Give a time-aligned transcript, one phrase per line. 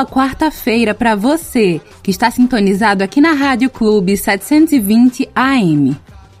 [0.00, 5.96] Boa quarta-feira para você que está sintonizado aqui na Rádio Clube 720 AM.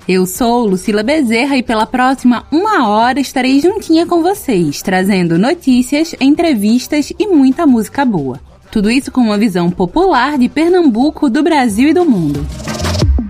[0.08, 6.14] Eu sou Lucila Bezerra e pela próxima uma hora estarei juntinha com vocês, trazendo notícias,
[6.20, 8.40] entrevistas e muita música boa.
[8.70, 12.46] Tudo isso com uma visão popular de Pernambuco, do Brasil e do mundo.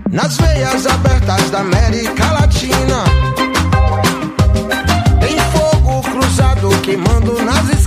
[0.09, 3.03] Nas veias abertas da América Latina,
[5.19, 7.80] tem fogo cruzado queimando nas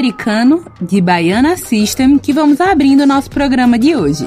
[0.00, 4.26] Sul-Americano de Baiana System que vamos abrindo o nosso programa de hoje.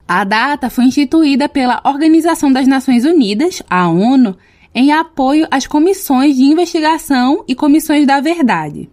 [0.07, 4.37] A data foi instituída pela Organização das Nações Unidas, a ONU,
[4.73, 8.87] em apoio às comissões de investigação e comissões da verdade.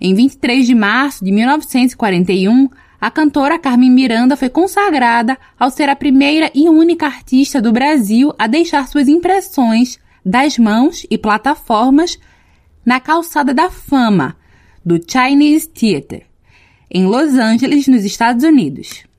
[0.00, 5.96] Em 23 de março de 1941, a cantora Carmen Miranda foi consagrada ao ser a
[5.96, 12.18] primeira e única artista do Brasil a deixar suas impressões das mãos e plataformas
[12.84, 14.36] na calçada da fama
[14.82, 16.24] do Chinese Theatre,
[16.90, 19.09] em Los Angeles, nos Estados Unidos.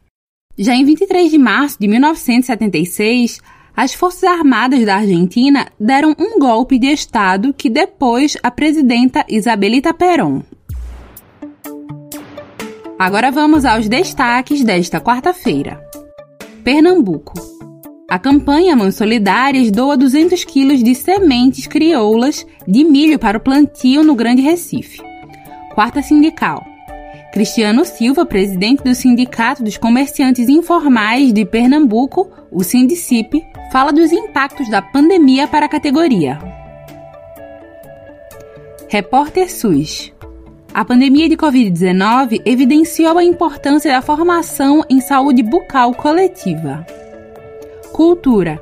[0.63, 3.41] Já em 23 de março de 1976,
[3.75, 9.91] as Forças Armadas da Argentina deram um golpe de Estado que depois a presidenta Isabelita
[9.91, 10.43] Perón.
[12.99, 15.83] Agora vamos aos destaques desta quarta-feira.
[16.63, 17.33] Pernambuco.
[18.07, 24.03] A campanha Mãos Solidárias doa 200 quilos de sementes crioulas de milho para o plantio
[24.03, 25.01] no Grande Recife.
[25.73, 26.70] Quarta Sindical.
[27.31, 33.41] Cristiano Silva, presidente do Sindicato dos Comerciantes Informais de Pernambuco, o Sindicip,
[33.71, 36.37] fala dos impactos da pandemia para a categoria.
[38.89, 40.11] Repórter SUS.
[40.73, 46.85] A pandemia de Covid-19 evidenciou a importância da formação em saúde bucal coletiva.
[47.93, 48.61] Cultura.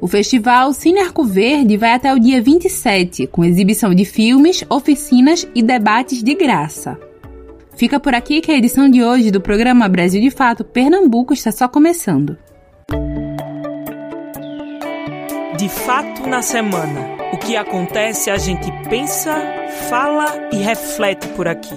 [0.00, 5.48] O festival Cine Arco Verde vai até o dia 27, com exibição de filmes, oficinas
[5.52, 6.96] e debates de graça.
[7.76, 11.50] Fica por aqui que a edição de hoje do programa Brasil de Fato Pernambuco está
[11.50, 12.38] só começando.
[15.58, 17.14] De fato na semana.
[17.32, 19.34] O que acontece a gente pensa,
[19.88, 21.74] fala e reflete por aqui.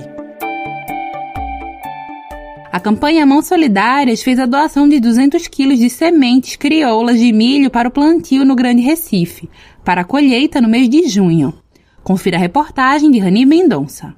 [2.71, 7.71] A campanha Mãos Solidárias fez a doação de 200 quilos de sementes crioulas de milho
[7.71, 9.49] para o plantio no Grande Recife,
[9.83, 11.55] para a colheita no mês de junho.
[12.03, 14.15] Confira a reportagem de Rani Mendonça.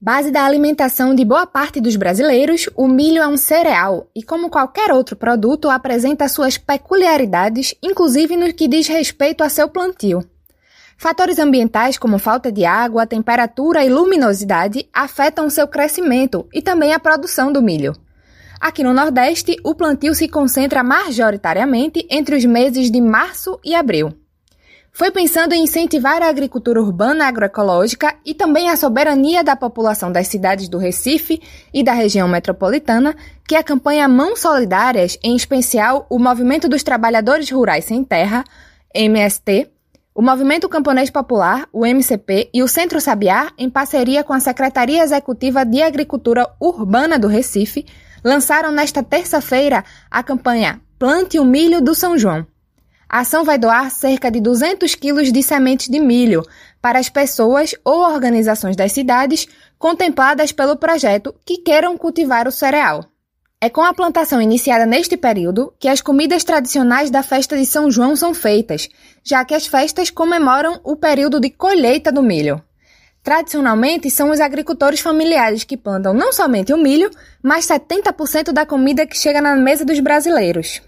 [0.00, 4.48] Base da alimentação de boa parte dos brasileiros, o milho é um cereal e, como
[4.48, 10.24] qualquer outro produto, apresenta suas peculiaridades, inclusive no que diz respeito a seu plantio.
[10.96, 17.00] Fatores ambientais como falta de água, temperatura e luminosidade afetam seu crescimento e também a
[17.00, 17.92] produção do milho.
[18.60, 24.14] Aqui no Nordeste, o plantio se concentra majoritariamente entre os meses de março e abril.
[24.98, 30.26] Foi pensando em incentivar a agricultura urbana agroecológica e também a soberania da população das
[30.26, 31.40] cidades do Recife
[31.72, 33.14] e da região metropolitana
[33.46, 38.42] que a campanha Mãos Solidárias, em especial o Movimento dos Trabalhadores Rurais Sem Terra,
[38.92, 39.70] MST,
[40.12, 45.04] o Movimento Camponês Popular, o MCP, e o Centro Sabiá, em parceria com a Secretaria
[45.04, 47.86] Executiva de Agricultura Urbana do Recife,
[48.24, 52.44] lançaram nesta terça-feira a campanha Plante o Milho do São João.
[53.08, 56.42] A ação vai doar cerca de 200 quilos de sementes de milho
[56.80, 63.06] para as pessoas ou organizações das cidades contempladas pelo projeto que queiram cultivar o cereal.
[63.60, 67.90] É com a plantação iniciada neste período que as comidas tradicionais da festa de São
[67.90, 68.88] João são feitas,
[69.24, 72.62] já que as festas comemoram o período de colheita do milho.
[73.22, 77.10] Tradicionalmente, são os agricultores familiares que plantam não somente o milho,
[77.42, 80.80] mas 70% da comida que chega na mesa dos brasileiros.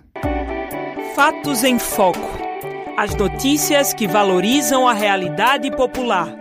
[1.16, 2.35] Fatos em Foco
[2.98, 6.34] as notícias que valorizam a realidade popular.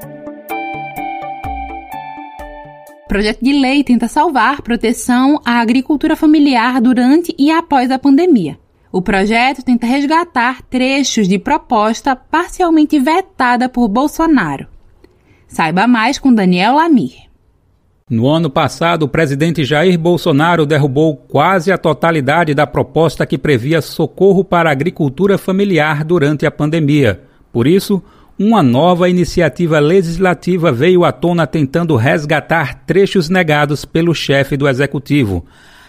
[3.09, 8.59] Projeto de lei tenta salvar proteção à agricultura familiar durante e após a pandemia.
[8.93, 14.69] O projeto tenta resgatar trechos de proposta parcialmente vetada por Bolsonaro.
[15.49, 17.24] Saiba mais com Daniel Lamir.
[18.11, 23.81] No ano passado, o presidente Jair Bolsonaro derrubou quase a totalidade da proposta que previa
[23.81, 27.23] socorro para a agricultura familiar durante a pandemia.
[27.51, 28.03] Por isso,
[28.39, 35.43] uma nova iniciativa legislativa veio à tona tentando resgatar trechos negados pelo chefe do executivo.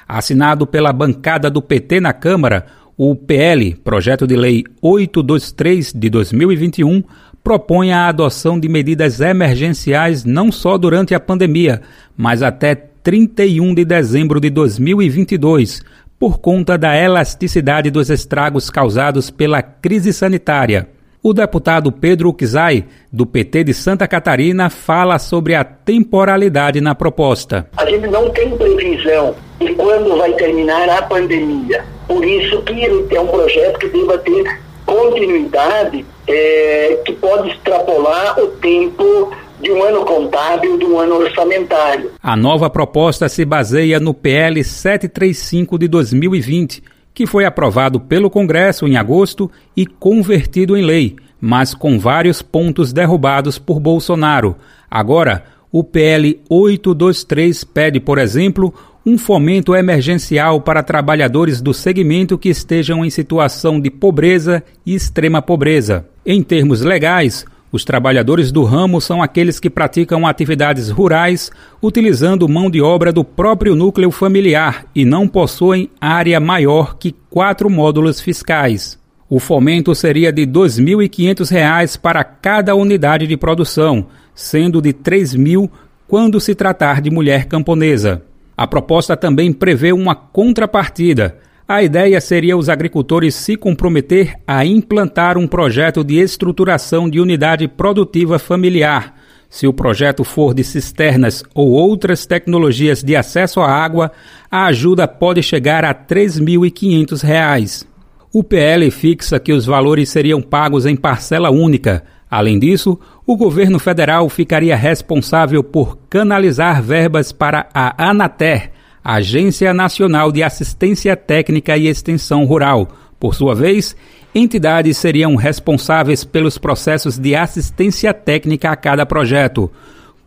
[0.07, 2.65] Assinado pela bancada do PT na Câmara,
[2.95, 7.03] o PL, Projeto de Lei 823 de 2021,
[7.45, 11.79] propõe a adoção de medidas emergenciais não só durante a pandemia,
[12.17, 15.83] mas até 31 de dezembro de 2022,
[16.17, 20.89] por conta da elasticidade dos estragos causados pela crise sanitária.
[21.21, 27.67] O deputado Pedro Uczai, do PT de Santa Catarina, fala sobre a temporalidade na proposta.
[27.77, 31.85] A gente não tem previsão de quando vai terminar a pandemia.
[32.07, 32.85] Por isso que
[33.15, 39.83] é um projeto que deva ter continuidade é, que pode extrapolar o tempo de um
[39.83, 42.11] ano contábil, de um ano orçamentário.
[42.21, 48.87] A nova proposta se baseia no PL 735 de 2020, que foi aprovado pelo Congresso
[48.87, 54.55] em agosto e convertido em lei, mas com vários pontos derrubados por Bolsonaro.
[54.91, 58.73] Agora, o PL 823 pede, por exemplo,
[59.05, 65.43] um fomento emergencial para trabalhadores do segmento que estejam em situação de pobreza e extrema
[65.43, 66.07] pobreza.
[66.25, 71.51] Em termos legais, os trabalhadores do ramo são aqueles que praticam atividades rurais
[71.83, 77.69] utilizando mão de obra do próprio núcleo familiar e não possuem área maior que quatro
[77.69, 78.97] módulos fiscais.
[79.29, 85.69] O fomento seria de R$ 2.500 para cada unidade de produção, sendo de R$ 3.000
[86.07, 88.23] quando se tratar de mulher camponesa.
[88.57, 91.37] A proposta também prevê uma contrapartida.
[91.67, 97.67] A ideia seria os agricultores se comprometer a implantar um projeto de estruturação de unidade
[97.67, 99.15] produtiva familiar.
[99.49, 104.11] Se o projeto for de cisternas ou outras tecnologias de acesso à água,
[104.49, 107.85] a ajuda pode chegar a R$ 3.500.
[108.33, 112.03] O PL fixa que os valores seriam pagos em parcela única.
[112.29, 118.71] Além disso, o governo federal ficaria responsável por canalizar verbas para a Anater,
[119.03, 122.87] Agência Nacional de Assistência Técnica e Extensão Rural.
[123.19, 123.95] Por sua vez,
[124.33, 129.71] entidades seriam responsáveis pelos processos de assistência técnica a cada projeto.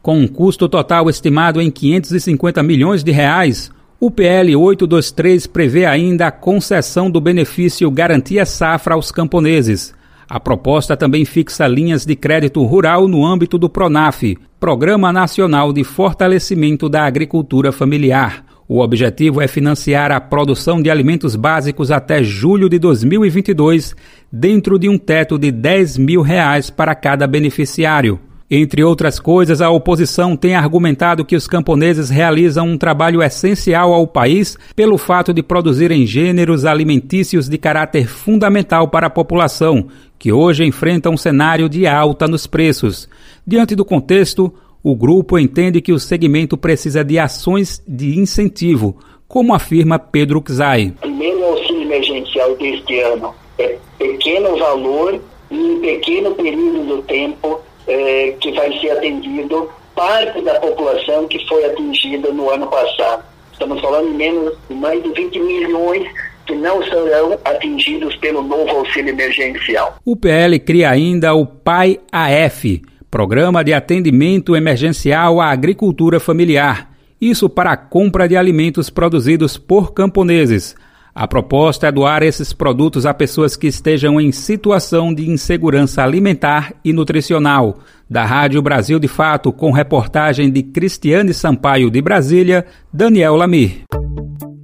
[0.03, 6.29] Com um custo total estimado em 550 milhões de reais, o PL 823 prevê ainda
[6.29, 9.95] a concessão do benefício Garantia Safra aos camponeses.
[10.29, 15.83] A proposta também fixa linhas de crédito rural no âmbito do PRONAF, Programa Nacional de
[15.83, 18.45] Fortalecimento da Agricultura Familiar.
[18.69, 23.97] O objetivo é financiar a produção de alimentos básicos até julho de 2022,
[24.31, 28.21] dentro de um teto de 10 mil reais para cada beneficiário.
[28.51, 34.07] Entre outras coisas, a oposição tem argumentado que os camponeses realizam um trabalho essencial ao
[34.07, 39.89] país pelo fato de produzirem gêneros alimentícios de caráter fundamental para a população,
[40.19, 43.07] que hoje enfrenta um cenário de alta nos preços.
[43.47, 44.51] Diante do contexto,
[44.83, 48.97] o grupo entende que o segmento precisa de ações de incentivo,
[49.29, 50.95] como afirma Pedro Czai.
[51.03, 58.37] Primeiro auxílio emergencial deste ano é pequeno valor e em pequeno período do tempo é,
[58.41, 63.25] que vai ser atendido parte da população que foi atingida no ano passado.
[63.53, 66.07] Estamos falando de menos mais de 20 milhões
[66.47, 69.97] que não serão atingidos pelo novo auxílio emergencial.
[70.05, 76.91] O PL cria ainda o PAI-AF, Programa de Atendimento Emergencial à Agricultura Familiar.
[77.21, 80.77] Isso para a compra de alimentos produzidos por camponeses.
[81.21, 86.73] A proposta é doar esses produtos a pessoas que estejam em situação de insegurança alimentar
[86.85, 87.81] e nutricional.
[88.09, 93.83] Da Rádio Brasil de Fato, com reportagem de Cristiane Sampaio de Brasília, Daniel Lamir.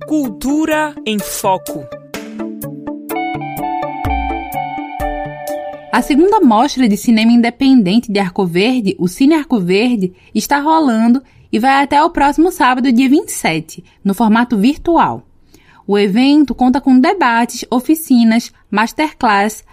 [0.06, 1.84] Cultura em Foco.
[5.92, 11.20] A segunda mostra de cinema independente de Arco Verde, o Cine Arco Verde, está rolando
[11.50, 15.26] e vai até o próximo sábado, dia 27, no formato virtual.
[15.86, 19.64] O evento conta com debates, oficinas, masterclass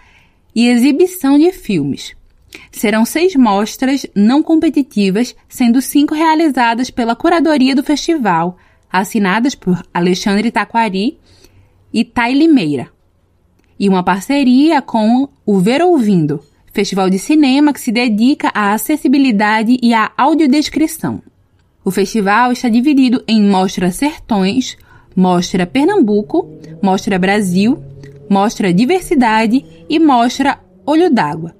[0.53, 2.15] e exibição de filmes.
[2.71, 8.57] Serão seis mostras não competitivas, sendo cinco realizadas pela curadoria do festival,
[8.91, 11.17] assinadas por Alexandre Taquari
[11.93, 12.91] e Thay Limeira
[13.81, 16.39] e uma parceria com o Ver Ouvindo,
[16.71, 21.19] festival de cinema que se dedica à acessibilidade e à audiodescrição.
[21.83, 24.77] O festival está dividido em Mostra Sertões,
[25.15, 26.49] Mostra Pernambuco,
[26.81, 27.83] Mostra Brasil,
[28.29, 31.55] Mostra Diversidade e Mostra Olho d'Água.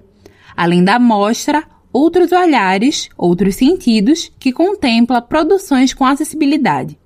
[0.55, 6.97] Além da mostra, outros olhares, outros sentidos, que contempla produções com acessibilidade.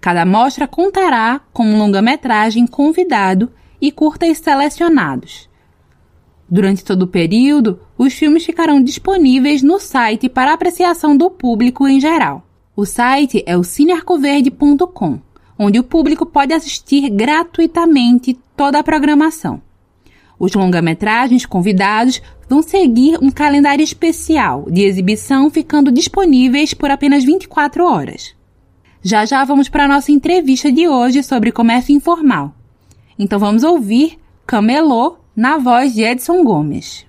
[0.00, 5.48] Cada mostra contará com um longa-metragem convidado e curtas selecionados.
[6.48, 12.00] Durante todo o período, os filmes ficarão disponíveis no site para apreciação do público em
[12.00, 12.46] geral.
[12.76, 15.20] O site é o cinearcoverde.com,
[15.58, 19.60] onde o público pode assistir gratuitamente toda a programação.
[20.38, 27.84] Os longa-metragens convidados vão seguir um calendário especial de exibição ficando disponíveis por apenas 24
[27.84, 28.34] horas.
[29.02, 32.54] Já já vamos para a nossa entrevista de hoje sobre comércio informal.
[33.18, 37.06] Então vamos ouvir Camelô na voz de Edson Gomes.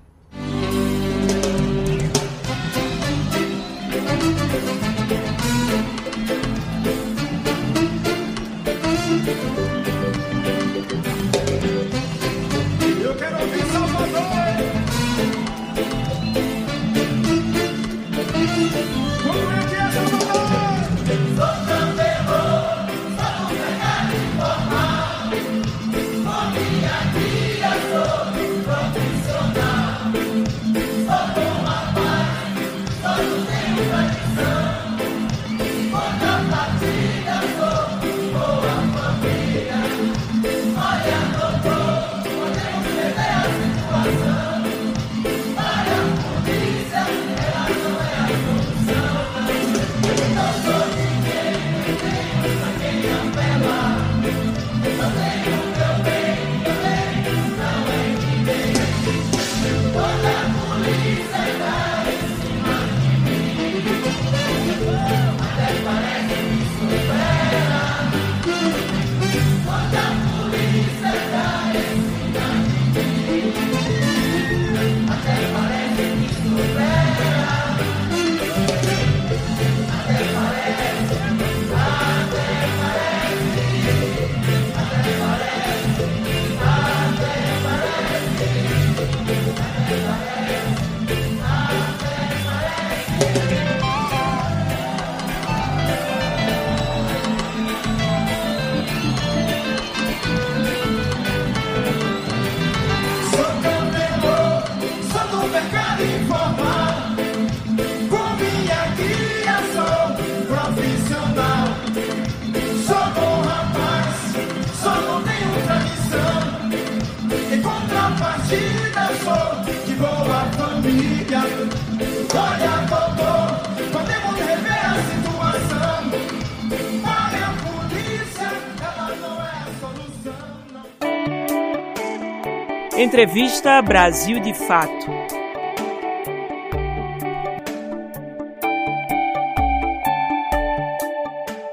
[133.18, 135.08] Entrevista Brasil de Fato.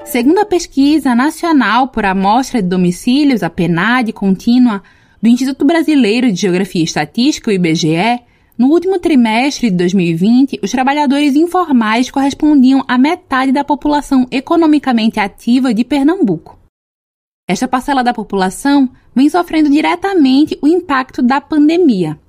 [0.05, 4.81] Segundo a pesquisa nacional por amostra de domicílios, a PNAD contínua,
[5.21, 8.21] do Instituto Brasileiro de Geografia e Estatística, o IBGE,
[8.57, 15.71] no último trimestre de 2020, os trabalhadores informais correspondiam à metade da população economicamente ativa
[15.75, 16.64] de Pernambuco.
[17.47, 22.19] Esta parcela da população vem sofrendo diretamente o impacto da pandemia.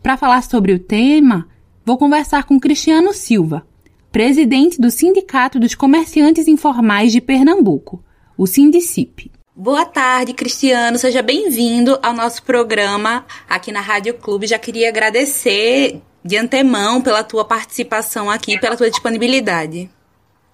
[0.00, 1.48] Para falar sobre o tema,
[1.84, 3.66] vou conversar com Cristiano Silva,
[4.12, 8.00] presidente do Sindicato dos Comerciantes Informais de Pernambuco,
[8.38, 9.32] o Sindicip.
[9.56, 10.98] Boa tarde, Cristiano.
[10.98, 14.46] Seja bem-vindo ao nosso programa aqui na Rádio Clube.
[14.46, 19.90] Já queria agradecer de antemão pela tua participação aqui, pela tua disponibilidade.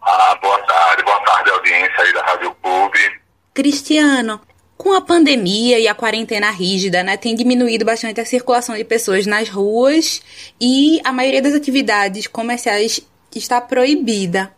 [0.00, 3.25] Ah, boa tarde, boa tarde, audiência aí da Rádio Clube.
[3.56, 4.38] Cristiano,
[4.76, 9.24] com a pandemia e a quarentena rígida, né, tem diminuído bastante a circulação de pessoas
[9.24, 10.20] nas ruas
[10.60, 13.00] e a maioria das atividades comerciais
[13.34, 14.52] está proibida.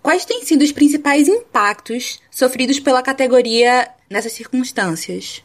[0.00, 5.42] Quais têm sido os principais impactos sofridos pela categoria nessas circunstâncias?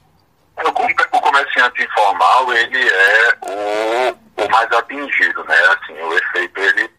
[0.63, 5.57] O comerciante informal, ele é o, o mais atingido, né?
[5.73, 6.89] Assim, o efeito, ele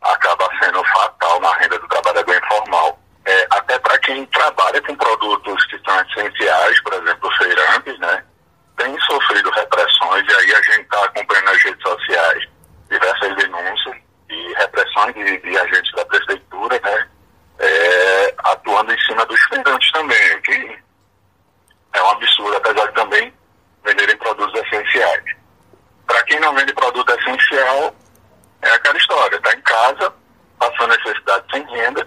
[0.00, 3.03] acaba sendo fatal na renda do trabalhador informal.
[3.26, 8.24] É, até para quem trabalha com produtos que são essenciais, por exemplo, feirantes, né?
[8.76, 12.48] Tem sofrido repressões e aí a gente está acompanhando nas redes sociais
[12.90, 13.96] diversas denúncias
[14.28, 17.08] e repressões de, de agentes da prefeitura, né?
[17.60, 20.78] É, atuando em cima dos feirantes também, que
[21.94, 23.34] é um absurdo, apesar de também
[23.84, 25.24] venderem produtos essenciais.
[26.06, 27.94] Para quem não vende produto essencial,
[28.62, 30.12] é aquela história, está em casa,
[30.58, 32.06] passando necessidade sem renda,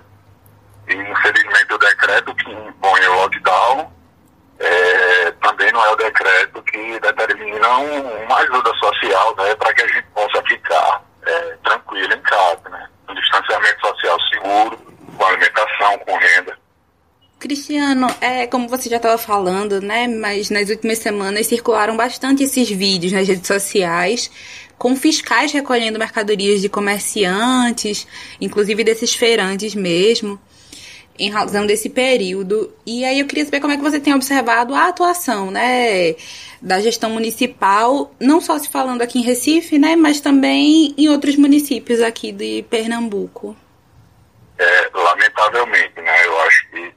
[0.87, 3.91] e infelizmente o decreto que impõe o lockdown
[4.59, 9.81] é, também não é o decreto que determina um, uma ajuda social né, para que
[9.83, 12.89] a gente possa ficar é, tranquilo em casa, né?
[13.09, 14.79] Um distanciamento social seguro,
[15.17, 16.57] com alimentação, com renda.
[17.39, 20.07] Cristiano, é como você já estava falando, né?
[20.07, 24.31] Mas nas últimas semanas circularam bastante esses vídeos nas redes sociais
[24.77, 28.07] com fiscais recolhendo mercadorias de comerciantes,
[28.39, 30.39] inclusive desses feirantes mesmo,
[31.19, 32.73] em razão desse período.
[32.85, 36.15] E aí eu queria saber como é que você tem observado a atuação, né?
[36.61, 41.35] da gestão municipal, não só se falando aqui em Recife, né, mas também em outros
[41.35, 43.55] municípios aqui de Pernambuco.
[44.57, 46.93] É, lamentavelmente, né, eu acho que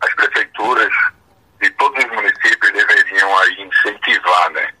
[0.00, 0.92] as prefeituras
[1.60, 4.72] de todos os municípios deveriam aí incentivar, né,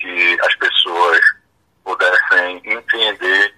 [0.00, 1.20] que as pessoas
[1.84, 3.54] pudessem entender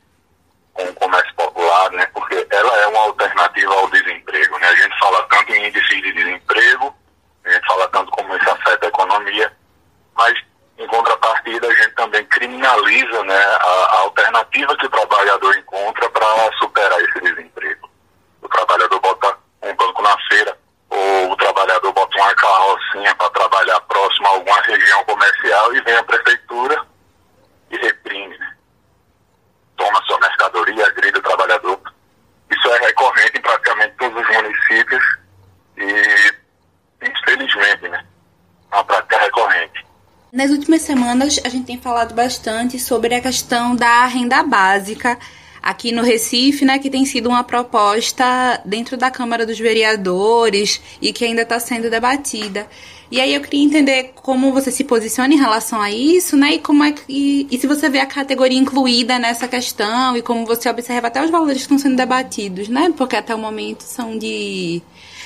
[0.75, 4.99] com o comércio popular, né, porque ela é uma alternativa ao desemprego, né, a gente
[4.99, 6.95] fala tanto em índice de desemprego,
[7.45, 9.53] a gente fala tanto como isso afeta a economia,
[10.17, 10.35] mas
[10.79, 16.53] em contrapartida a gente também criminaliza né, a, a alternativa que o trabalhador encontra para
[16.59, 17.89] superar esse desemprego.
[18.43, 20.59] O trabalhador bota um banco na feira,
[20.91, 25.97] ou o trabalhador bota uma carrocinha para trabalhar próximo a alguma região comercial e vem
[25.97, 26.87] a prefeitura
[27.71, 28.37] e reprime.
[28.37, 28.57] Né?
[29.77, 31.81] Toma sua mercadoria, agride o trabalhador.
[32.51, 35.05] Isso é recorrente em praticamente todos os municípios
[35.77, 36.35] e,
[37.03, 38.05] infelizmente, né,
[38.71, 39.85] é uma prática recorrente.
[40.35, 40.83] Nas últimas
[41.15, 45.17] semanas, a gente tem falado bastante sobre a questão da renda básica
[45.63, 51.13] aqui no Recife, né, que tem sido uma proposta dentro da Câmara dos Vereadores e
[51.13, 52.67] que ainda está sendo debatida.
[53.11, 56.59] E aí eu queria entender como você se posiciona em relação a isso, né, e
[56.59, 60.45] como é que e, e se você vê a categoria incluída nessa questão e como
[60.45, 64.19] você observa até os valores que estão sendo debatidos, né, porque até o momento são
[64.19, 64.83] de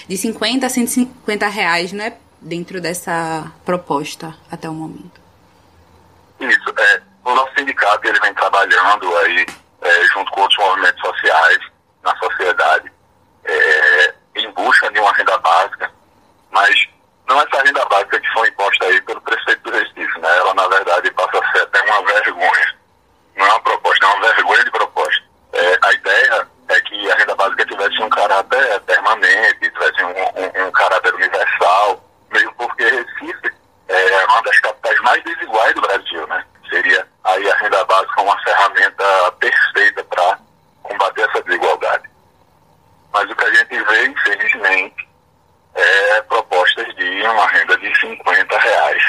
[0.06, 5.27] de 50 a 150 reais, né, dentro dessa proposta até o momento?
[6.40, 9.46] Isso, é, o nosso sindicato ele vem trabalhando aí
[9.82, 11.58] é, junto com outros movimentos sociais
[12.02, 12.92] na sociedade
[13.44, 15.90] é, em busca de uma renda básica,
[16.50, 16.88] mas
[17.28, 20.38] não essa renda básica que foi imposta aí pelo prefeito do Recife, né?
[20.38, 22.78] Ela na verdade passa a ser até uma vergonha.
[23.36, 25.22] Não é uma proposta, é uma vergonha de proposta.
[25.52, 30.66] É, a ideia é que a renda básica tivesse um caráter permanente, tivesse um, um,
[30.66, 33.57] um caráter universal, mesmo porque Recife
[33.88, 36.44] é uma das capitais mais desiguais do Brasil, né?
[36.68, 40.38] Seria aí a renda básica uma ferramenta perfeita para
[40.82, 42.08] combater essa desigualdade.
[43.12, 45.08] Mas o que a gente vê, infelizmente,
[45.74, 49.02] é propostas de uma renda de 50 reais,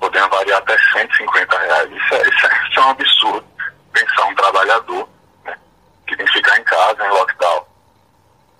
[0.00, 1.90] podendo variar até 150 reais.
[1.90, 3.52] Isso é, isso é, isso é um absurdo
[3.92, 5.08] pensar um trabalhador
[5.44, 5.56] né,
[6.06, 7.66] que tem que ficar em casa, em lockdown,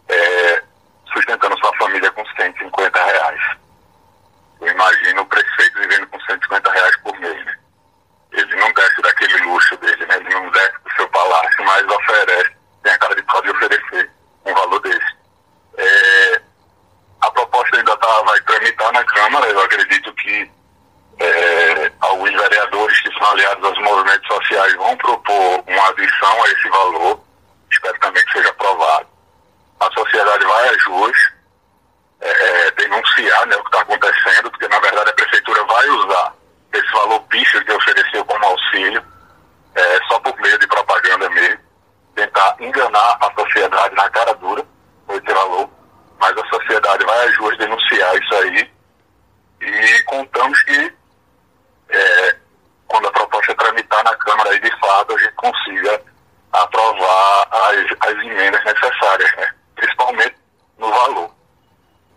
[0.09, 0.63] é,
[1.13, 3.41] sustentando sua família com 150 reais.
[4.61, 7.53] Eu imagino o prefeito vivendo com 150 reais por mês.
[19.53, 20.51] eu acredito que
[21.21, 26.69] é, alguns vereadores que são aliados aos movimentos sociais vão propor uma adição a esse
[26.69, 27.21] valor,
[27.71, 29.07] espero também que seja aprovado.
[29.81, 31.17] A sociedade vai às ruas
[32.21, 36.35] é, é denunciar né, o que está acontecendo, porque na verdade a prefeitura vai usar
[36.73, 39.05] esse valor pífio que ofereceu como auxílio,
[39.75, 41.61] é, só por meio de propaganda mesmo,
[42.15, 44.65] tentar enganar a sociedade na cara dura
[45.07, 45.69] com esse valor,
[46.19, 48.71] mas a sociedade vai às ruas denunciar isso aí
[49.63, 50.93] e contamos que
[51.91, 52.37] é,
[52.89, 56.03] quando a proposta tramitar na Câmara aí de fato a gente consiga
[56.53, 59.55] aprovar as, as emendas necessárias, né?
[59.77, 60.37] principalmente
[60.79, 61.31] no valor.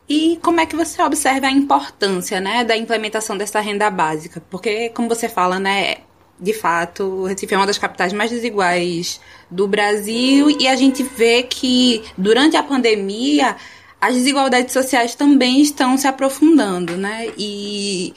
[0.10, 4.42] E como é que você observa a importância, né, da implementação dessa renda básica?
[4.50, 5.98] Porque, como você fala, né,
[6.40, 11.02] de fato, o Recife é uma das capitais mais desiguais do Brasil e a gente
[11.02, 13.56] vê que durante a pandemia
[14.02, 17.32] as desigualdades sociais também estão se aprofundando, né?
[17.38, 18.14] E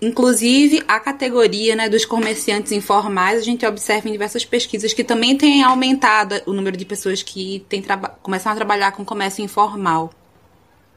[0.00, 5.36] inclusive a categoria né, dos comerciantes informais, a gente observa em diversas pesquisas que também
[5.36, 7.82] tem aumentado o número de pessoas que tem
[8.22, 10.12] começam a trabalhar com comércio informal.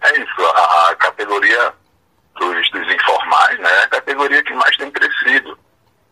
[0.02, 1.74] É isso, a, a categoria
[2.36, 5.58] dos, dos informais né, é a categoria que mais tem crescido.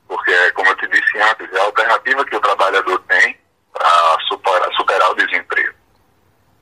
[0.08, 3.38] Porque, como eu te disse antes, é a alternativa que o trabalhador tem
[3.73, 5.73] para superar, superar o desemprego.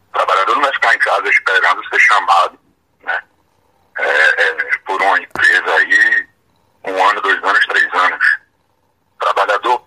[0.10, 2.60] O trabalhador não vai ficar em casa esperando ser chamado
[3.04, 3.24] né,
[3.98, 6.28] é, é, por uma empresa aí
[6.86, 8.26] um ano, dois anos, três anos.
[9.16, 9.84] O trabalhador,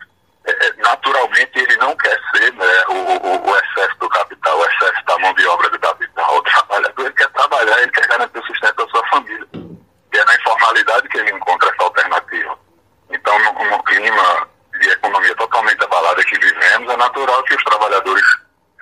[0.47, 4.65] é, é naturalmente, ele não quer ser né, o, o, o, excesso do capital, o
[4.65, 6.37] excesso da mão de obra do capital.
[6.37, 7.15] O trabalhador ele
[7.79, 9.47] trabalhar, ele quer garantir o sustento da sua família.
[9.55, 12.59] E é na informalidade que ele encontra essa alternativa.
[13.11, 14.49] Então, no, no clima
[14.81, 18.25] de economia totalmente abalada que vivemos, é natural que os trabalhadores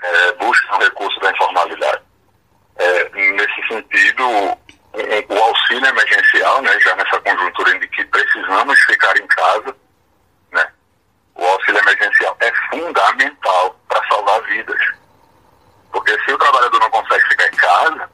[0.03, 2.03] é, busquem o recurso da informalidade.
[2.79, 4.59] É, nesse sentido, o,
[5.35, 9.77] o, auxílio emergencial, né, já nessa conjuntura em que precisamos ficar em casa,
[10.53, 10.69] né,
[11.35, 14.81] o auxílio emergencial é fundamental para salvar vidas.
[15.91, 18.11] Porque se o trabalhador não consegue ficar em casa,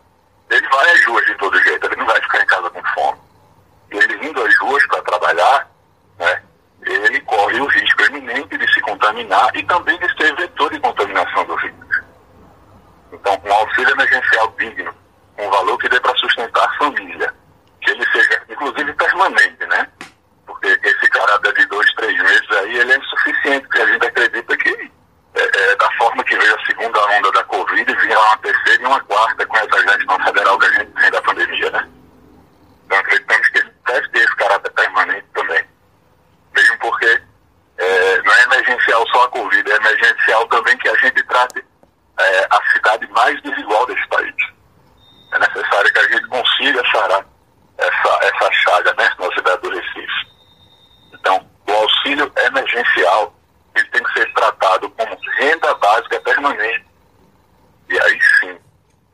[0.52, 3.18] ele vai às ruas de todo jeito, ele não vai ficar em casa com fome.
[3.90, 5.68] Ele indo às ruas para trabalhar,
[6.18, 6.42] né,
[6.84, 11.44] ele corre o risco eminente de se contaminar e também de ser vetor de contaminação
[11.44, 12.02] do vírus.
[13.12, 14.94] Então, um auxílio emergencial digno,
[15.38, 17.34] um valor que dê para sustentar a família,
[17.80, 19.88] que ele seja, inclusive, permanente, né?
[20.46, 24.56] Porque esse caráter de dois, três meses aí, ele é insuficiente, porque a gente acredita
[24.56, 24.90] que
[25.34, 28.86] é, é, da forma que veio a segunda onda da Covid, vinha uma terceira e
[28.86, 31.88] uma quarta com essa gestão federal que a gente tem da pandemia, né?
[32.86, 35.72] Então acreditamos que deve ter esse caráter permanente também
[36.54, 37.22] mesmo porque
[37.78, 41.64] é, não é emergencial só a Covid, é emergencial também que a gente trate
[42.18, 44.34] é, a cidade mais desigual desse país.
[45.32, 47.26] É necessário que a gente consiga sarar
[47.78, 50.32] essa, essa chaga né, na cidade do Recife.
[51.14, 53.34] Então, o auxílio emergencial
[53.74, 56.84] ele tem que ser tratado como renda básica permanente.
[57.88, 58.58] E aí sim,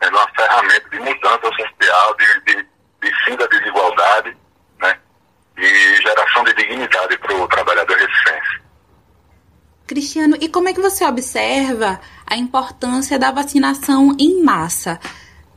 [0.00, 2.68] é uma ferramenta de mudança social, de, de,
[3.02, 4.37] de fim da desigualdade
[5.59, 8.62] e geração de dignidade para o trabalhador recifense.
[9.87, 10.37] Cristiano,
[11.00, 14.98] e é você observa a importância da vacinação em massa?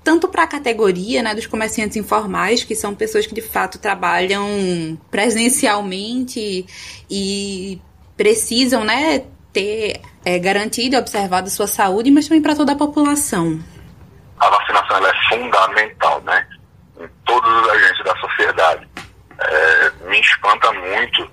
[0.03, 4.97] Tanto para a categoria né, dos comerciantes informais, que são pessoas que de fato trabalham
[5.11, 6.65] presencialmente
[7.09, 7.79] e
[8.17, 9.23] precisam né,
[9.53, 13.59] ter é, garantido e observado sua saúde, mas também para toda a população.
[14.39, 16.47] A vacinação é fundamental né,
[16.99, 18.91] em todos os agentes da sociedade
[19.41, 21.31] é, me espanta muito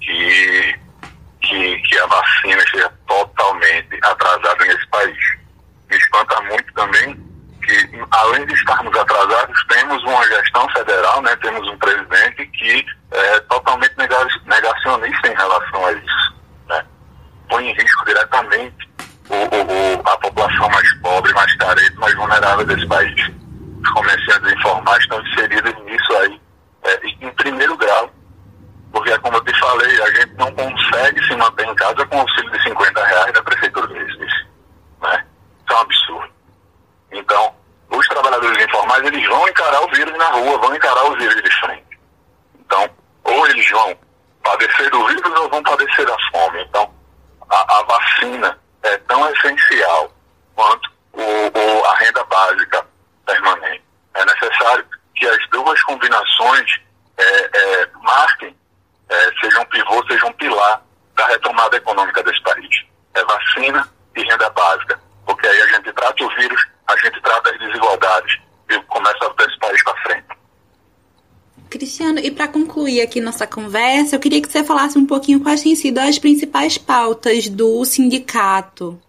[0.00, 0.74] que,
[1.48, 5.18] que, que a vacina esteja totalmente atrasada nesse país.
[5.90, 7.14] Me espanta muito também
[7.64, 13.40] que, além de estarmos atrasados, temos uma gestão federal, né, temos um presidente que é
[13.40, 16.36] totalmente negacionista em relação a isso.
[16.68, 16.84] Né?
[17.48, 18.88] Põe em risco diretamente
[19.30, 23.30] o, o, a população mais pobre, mais carente, mais vulnerável desse país.
[23.82, 26.40] Os comerciantes informais estão inseridos nisso aí
[26.84, 28.12] é, em primeiro grau,
[28.92, 32.50] porque como eu te falei, a gente não consegue se manter em casa com auxílio
[32.50, 34.46] de 50 reais da Prefeitura do Recife.
[35.02, 35.26] Né?
[35.58, 36.32] Isso é um absurdo.
[37.12, 37.54] Então,
[37.90, 41.60] os trabalhadores informais, eles vão encarar o vírus na rua, vão encarar o vírus de
[41.60, 41.98] frente.
[42.60, 42.90] Então,
[43.24, 43.98] ou eles vão
[44.42, 46.62] padecer do vírus ou vão padecer da fome.
[46.62, 46.94] Então,
[47.50, 50.12] a, a vacina é tão essencial
[50.54, 52.86] quanto o, o, a renda básica
[53.26, 53.84] permanente.
[54.14, 56.80] É necessário que as duas combinações
[57.16, 58.56] é, é, marquem,
[59.08, 60.82] é, sejam pivô, sejam pilar
[61.16, 62.84] da retomada econômica desse país.
[63.14, 67.50] É vacina e renda básica, porque aí a gente trata o vírus, a gente trata
[67.50, 68.38] as desigualdades
[68.70, 70.38] e começa a botar esse país para frente.
[71.70, 75.62] Cristiano, e para concluir aqui nossa conversa, eu queria que você falasse um pouquinho quais
[75.62, 79.00] têm sido as principais pautas do sindicato.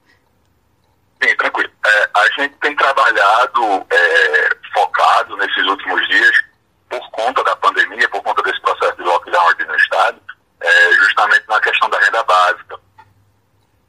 [1.23, 1.69] Sim, tranquilo.
[1.85, 6.43] É, a gente tem trabalhado é, focado nesses últimos dias,
[6.89, 10.21] por conta da pandemia, por conta desse processo de lockdown aqui no Estado,
[10.59, 12.79] é, justamente na questão da renda básica,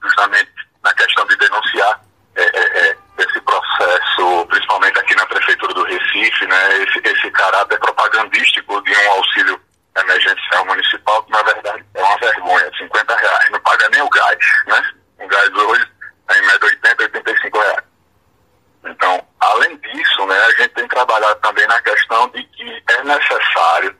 [0.02, 0.50] justamente
[0.82, 2.00] na questão de denunciar
[2.36, 7.78] é, é, é esse processo, principalmente aqui na Prefeitura do Recife, né, esse, esse caráter
[7.78, 9.60] propagandístico de um auxílio
[9.96, 14.38] emergencial municipal, que na verdade é uma vergonha, 50 reais, não paga nem o gás,
[14.66, 14.90] né?
[15.18, 15.86] O gás hoje
[16.30, 17.84] é em média 80, 85 reais.
[18.84, 23.94] Então, além disso, né, a gente tem trabalhado também na questão de que é necessário,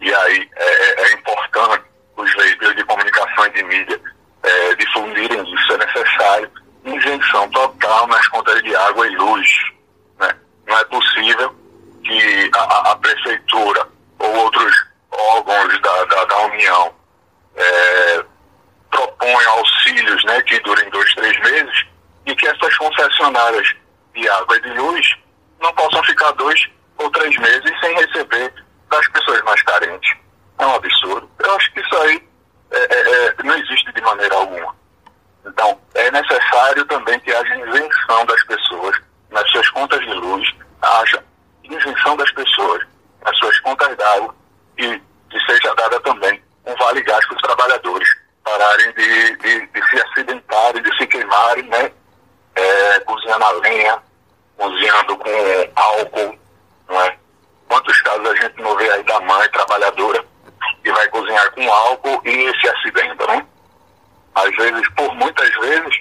[0.00, 1.84] e aí é, é, é importante
[2.16, 4.00] os veículos de comunicação e de mídia
[4.42, 6.50] é, difundirem isso, é necessário
[6.84, 9.48] isenção total nas contas de água e luz.
[10.18, 10.34] Né?
[10.66, 11.54] Não é possível
[12.04, 13.86] que a, a prefeitura
[14.18, 14.74] ou outros
[15.10, 16.94] órgãos da, da, da União
[17.56, 18.24] é,
[18.90, 21.86] proponham auxílios né, que durem dois, três meses
[22.26, 23.74] e que essas concessionárias
[24.14, 25.16] de água e de luz
[25.60, 26.60] não possam ficar dois
[26.98, 28.52] ou três meses sem receber
[28.90, 30.10] das pessoas mais carentes.
[30.58, 31.30] É um absurdo.
[31.38, 32.28] Eu acho que isso aí
[32.70, 34.74] é, é, é não existe de maneira alguma.
[35.46, 40.48] Então, é necessário também que haja isenção das pessoas nas suas contas de luz,
[40.82, 41.24] haja
[41.64, 42.84] isenção das pessoas
[43.24, 44.34] nas suas contas d'água
[44.78, 48.08] e que seja dada também um vale gás para os trabalhadores
[48.44, 51.92] pararem de, de, de, se acidentarem, de se queimarem, né?
[52.56, 53.98] É, cozinhando a lenha,
[54.56, 56.38] cozinhando com álcool,
[56.88, 57.16] não é?
[57.68, 60.24] Quantos casos a gente não vê aí da mãe trabalhadora
[60.82, 63.46] que vai cozinhar com álcool e se acidenta, né?
[64.34, 66.00] às vezes, por muitas vezes,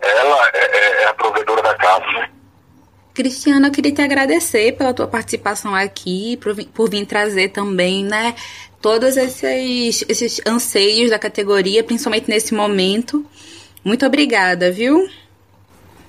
[0.00, 2.30] ela é, é, é a provedora da casa, né?
[3.12, 8.34] Cristiana, eu queria te agradecer pela tua participação aqui, por, por vir trazer também, né,
[8.80, 13.26] todos esses, esses anseios da categoria, principalmente nesse momento.
[13.84, 15.08] Muito obrigada, viu?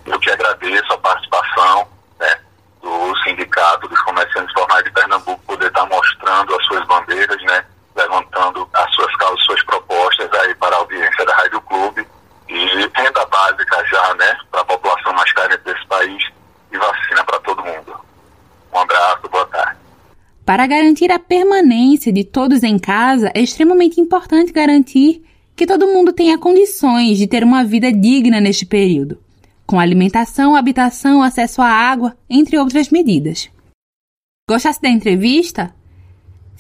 [0.06, 1.88] Eu que agradeço a participação
[2.20, 2.40] né,
[2.82, 8.70] do Sindicato dos Comerciantes Formais de Pernambuco, poder estar mostrando as suas bandeiras, né, levantando
[8.74, 12.08] as suas causas, suas propostas aí para a audiência da Rádio Clube
[12.52, 16.24] e renda básica já, né, para a população mais carente desse país
[16.72, 17.96] e vacina para todo mundo.
[18.74, 19.80] Um abraço, boa tarde.
[20.46, 25.24] Para garantir a permanência de todos em casa, é extremamente importante garantir
[25.56, 29.18] que todo mundo tenha condições de ter uma vida digna neste período,
[29.66, 33.50] com alimentação, habitação, acesso à água, entre outras medidas.
[34.50, 35.74] Gostasse da entrevista?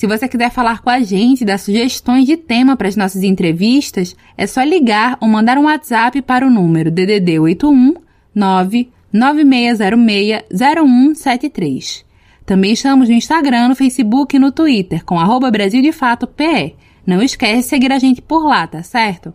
[0.01, 4.15] Se você quiser falar com a gente, dar sugestões de tema para as nossas entrevistas,
[4.35, 7.93] é só ligar ou mandar um WhatsApp para o número DDD 81
[8.33, 12.03] 99606 0173.
[12.47, 16.73] Também estamos no Instagram, no Facebook e no Twitter com arroba Brasil de Fato PE.
[17.05, 19.31] Não esquece de seguir a gente por lá, tá certo?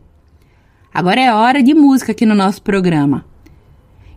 [0.92, 3.24] Agora é hora de música aqui no nosso programa.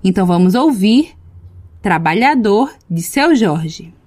[0.04, 1.12] Então vamos ouvir
[1.80, 3.99] Trabalhador de Seu Jorge.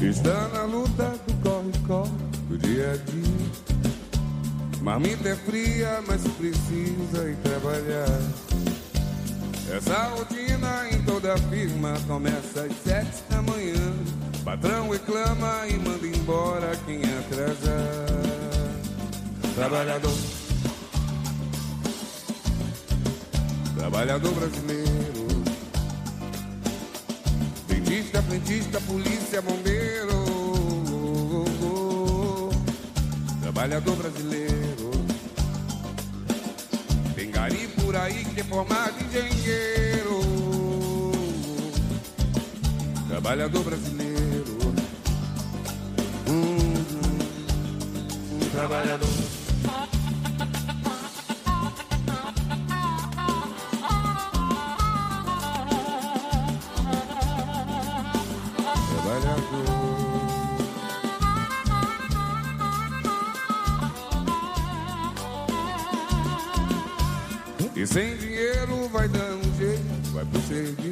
[0.00, 2.10] Está na luta do corre-corre
[2.48, 3.48] do dia a dia.
[4.80, 8.20] Marmita é fria, mas precisa ir trabalhar.
[9.76, 13.92] Essa rotina em toda firma começa às sete da manhã.
[14.44, 18.06] Patrão reclama e manda embora quem atrasar.
[19.56, 20.14] Trabalhador.
[23.76, 24.87] Trabalhador brasileiro
[28.28, 30.24] frentista, polícia, bombeiro.
[33.40, 34.90] Trabalhador brasileiro.
[37.14, 40.20] Tem gari por aí que é formado engenheiro.
[43.08, 44.58] Trabalhador brasileiro.
[46.28, 48.97] Hum, hum, trabalhador.
[70.48, 70.87] Jeito,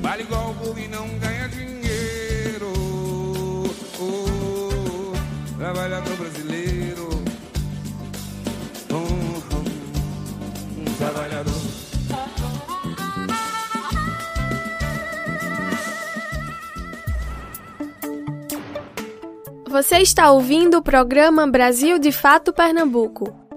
[0.00, 2.72] Trabalha igual burro e não ganha dinheiro.
[5.58, 7.08] Trabalhador brasileiro.
[10.98, 11.52] Trabalhador.
[19.68, 23.47] Você está ouvindo o programa Brasil de Fato Pernambuco.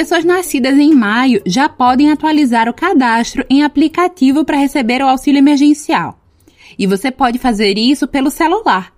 [0.00, 5.06] As pessoas nascidas em maio já podem atualizar o cadastro em aplicativo para receber o
[5.06, 6.18] auxílio emergencial.
[6.78, 8.94] E você pode fazer isso pelo celular.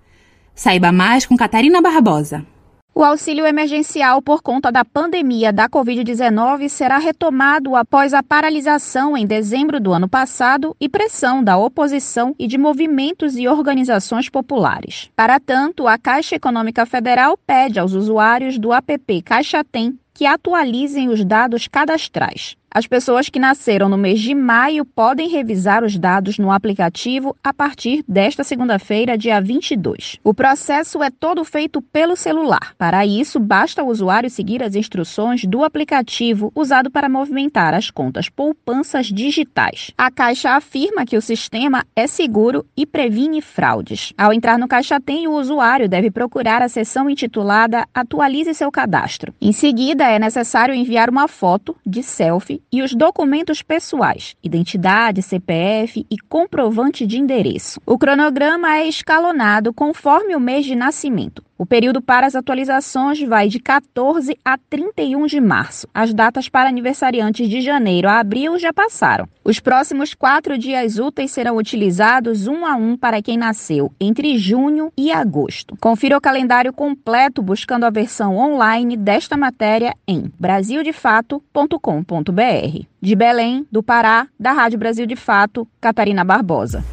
[0.55, 2.45] Saiba mais com Catarina Barbosa.
[2.95, 9.25] O auxílio emergencial por conta da pandemia da Covid-19 será retomado após a paralisação em
[9.25, 15.09] dezembro do ano passado e pressão da oposição e de movimentos e organizações populares.
[15.15, 21.09] Para tanto, a Caixa Econômica Federal pede aos usuários do app Caixa Tem que atualizem
[21.09, 22.55] os dados cadastrais.
[22.75, 27.53] As pessoas que nasceram no mês de maio podem revisar os dados no aplicativo a
[27.53, 30.17] partir desta segunda-feira, dia 22.
[30.23, 32.73] O processo é todo feito pelo celular.
[32.75, 38.27] Para isso, basta o usuário seguir as instruções do aplicativo usado para movimentar as contas
[38.27, 39.91] poupanças digitais.
[39.95, 44.13] A Caixa afirma que o sistema é seguro e previne fraudes.
[44.17, 49.31] Ao entrar no Caixa Tem, o usuário deve procurar a seção intitulada Atualize seu cadastro.
[49.39, 56.05] Em seguida, é necessário enviar uma foto de selfie e os documentos pessoais, identidade, CPF
[56.09, 57.79] e comprovante de endereço.
[57.85, 61.43] O cronograma é escalonado conforme o mês de nascimento.
[61.57, 65.87] O período para as atualizações vai de 14 a 31 de março.
[65.93, 69.27] As datas para aniversariantes de janeiro a abril já passaram.
[69.43, 74.91] Os próximos quatro dias úteis serão utilizados um a um para quem nasceu entre junho
[74.97, 75.77] e agosto.
[75.79, 82.85] Confira o calendário completo buscando a versão online desta matéria em brasildefato.com.br.
[83.01, 86.83] De Belém, do Pará, da Rádio Brasil de Fato, Catarina Barbosa.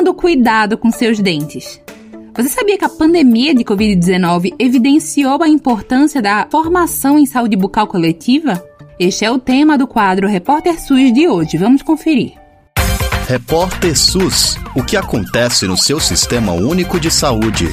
[0.00, 1.78] Como anda o cuidado com seus dentes?
[2.34, 7.86] Você sabia que a pandemia de Covid-19 evidenciou a importância da formação em saúde bucal
[7.86, 8.64] coletiva?
[8.98, 11.58] Este é o tema do quadro Repórter SUS de hoje.
[11.58, 12.32] Vamos conferir.
[13.28, 17.68] Repórter SUS: O que acontece no seu sistema único de saúde?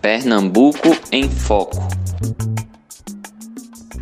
[0.00, 1.78] Pernambuco em Foco.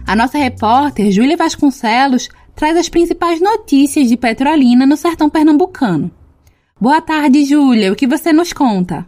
[0.07, 6.11] A nossa repórter Júlia Vasconcelos traz as principais notícias de Petrolina no sertão pernambucano.
[6.81, 7.93] Boa tarde, Júlia.
[7.93, 9.07] O que você nos conta?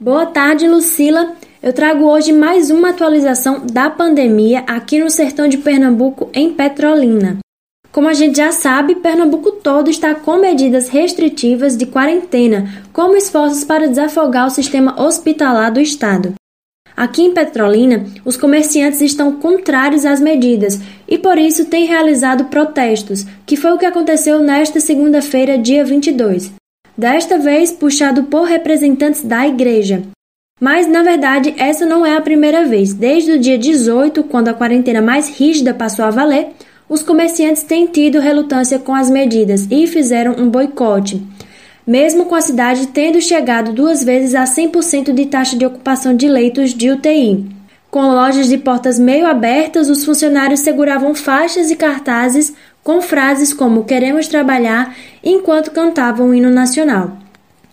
[0.00, 1.34] Boa tarde, Lucila.
[1.62, 7.38] Eu trago hoje mais uma atualização da pandemia aqui no sertão de Pernambuco, em Petrolina.
[7.92, 13.64] Como a gente já sabe, Pernambuco todo está com medidas restritivas de quarentena, como esforços
[13.64, 16.32] para desafogar o sistema hospitalar do estado.
[16.96, 23.26] Aqui em Petrolina, os comerciantes estão contrários às medidas e por isso têm realizado protestos,
[23.44, 26.50] que foi o que aconteceu nesta segunda-feira, dia 22.
[26.96, 30.02] Desta vez puxado por representantes da igreja.
[30.58, 32.94] Mas, na verdade, essa não é a primeira vez.
[32.94, 36.52] Desde o dia 18, quando a quarentena mais rígida passou a valer,
[36.92, 41.26] os comerciantes têm tido relutância com as medidas e fizeram um boicote.
[41.86, 46.28] Mesmo com a cidade tendo chegado duas vezes a 100% de taxa de ocupação de
[46.28, 47.46] leitos de UTI.
[47.90, 52.52] Com lojas de portas meio abertas, os funcionários seguravam faixas e cartazes
[52.84, 57.16] com frases como Queremos trabalhar enquanto cantavam o hino nacional.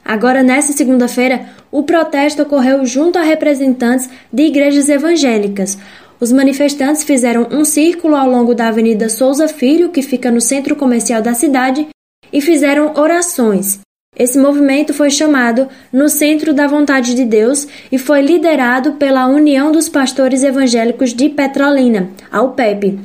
[0.05, 5.77] Agora, nesta segunda-feira, o protesto ocorreu junto a representantes de igrejas evangélicas.
[6.19, 10.75] Os manifestantes fizeram um círculo ao longo da Avenida Souza Filho, que fica no centro
[10.75, 11.87] comercial da cidade,
[12.31, 13.79] e fizeram orações.
[14.17, 19.71] Esse movimento foi chamado No Centro da Vontade de Deus e foi liderado pela União
[19.71, 22.99] dos Pastores Evangélicos de Petrolina, a UPEP.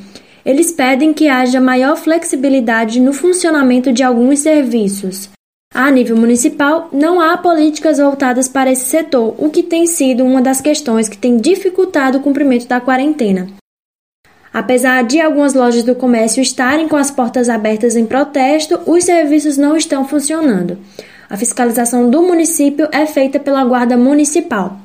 [0.44, 5.33] Eles pedem que haja maior flexibilidade no funcionamento de alguns serviços.
[5.74, 10.40] A nível municipal, não há políticas voltadas para esse setor, o que tem sido uma
[10.40, 13.48] das questões que tem dificultado o cumprimento da quarentena.
[14.52, 19.58] Apesar de algumas lojas do comércio estarem com as portas abertas em protesto, os serviços
[19.58, 20.78] não estão funcionando.
[21.28, 24.83] A fiscalização do município é feita pela Guarda Municipal.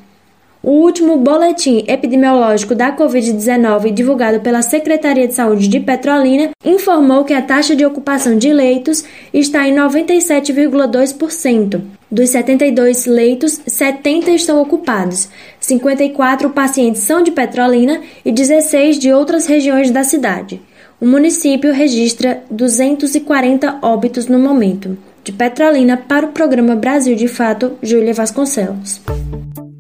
[0.62, 7.34] O último boletim epidemiológico da Covid-19, divulgado pela Secretaria de Saúde de Petrolina, informou que
[7.34, 11.82] a taxa de ocupação de leitos está em 97,2%.
[12.12, 15.30] Dos 72 leitos, 70 estão ocupados.
[15.62, 20.62] 54 pacientes são de Petrolina e 16 de outras regiões da cidade.
[21.00, 24.98] O município registra 240 óbitos no momento.
[25.24, 29.00] De Petrolina para o programa Brasil de Fato, Júlia Vasconcelos.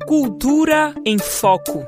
[0.09, 1.85] Cultura em Foco.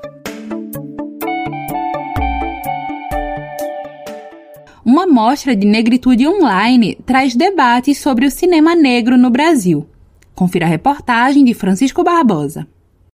[4.86, 9.88] Uma mostra de negritude online traz debates sobre o cinema negro no Brasil.
[10.36, 12.68] Confira a reportagem de Francisco Barbosa.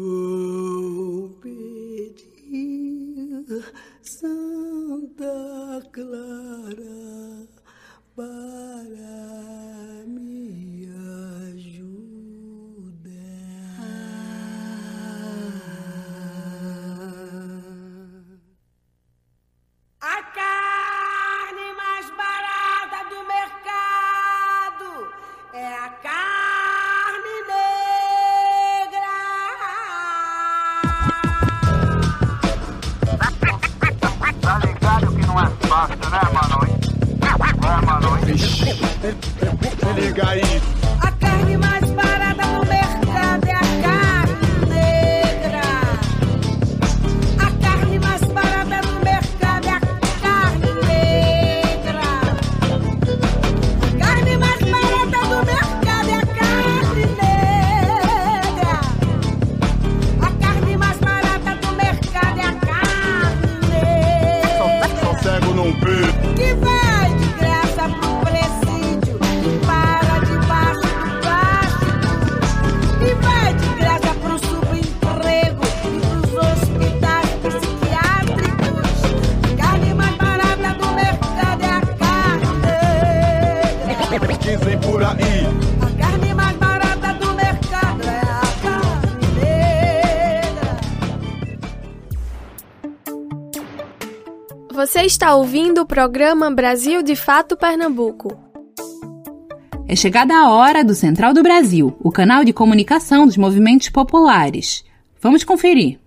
[0.04, 1.72] Vou pedir
[4.02, 7.48] Santa Clara
[8.14, 10.86] para me
[11.54, 11.94] ajudar.
[20.02, 24.88] A carne mais barata do mercado
[25.54, 26.73] é a carne
[37.64, 38.10] É, mano.
[38.26, 38.64] Vixe,
[39.96, 40.73] liga aí.
[95.04, 98.40] Está ouvindo o programa Brasil de Fato Pernambuco.
[99.86, 104.82] É chegada a hora do Central do Brasil, o canal de comunicação dos movimentos populares.
[105.20, 106.00] Vamos conferir.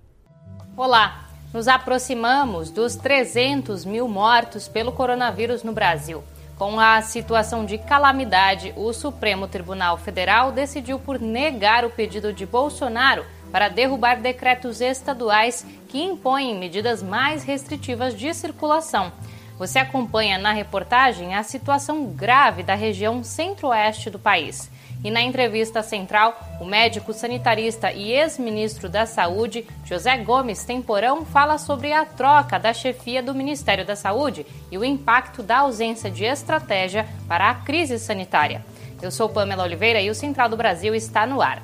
[0.75, 6.23] Olá, nos aproximamos dos 300 mil mortos pelo coronavírus no Brasil.
[6.57, 12.47] Com a situação de calamidade, o Supremo Tribunal Federal decidiu por negar o pedido de
[12.47, 19.11] Bolsonaro para derrubar decretos estaduais que impõem medidas mais restritivas de circulação.
[19.57, 24.69] Você acompanha na reportagem a situação grave da região centro-oeste do país.
[25.03, 31.57] E na entrevista central, o médico sanitarista e ex-ministro da Saúde, José Gomes Temporão, fala
[31.57, 36.25] sobre a troca da chefia do Ministério da Saúde e o impacto da ausência de
[36.25, 38.65] estratégia para a crise sanitária.
[39.01, 41.61] Eu sou Pamela Oliveira e o Central do Brasil está no ar.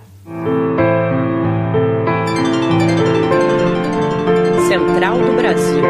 [4.73, 5.83] Central do Brasil.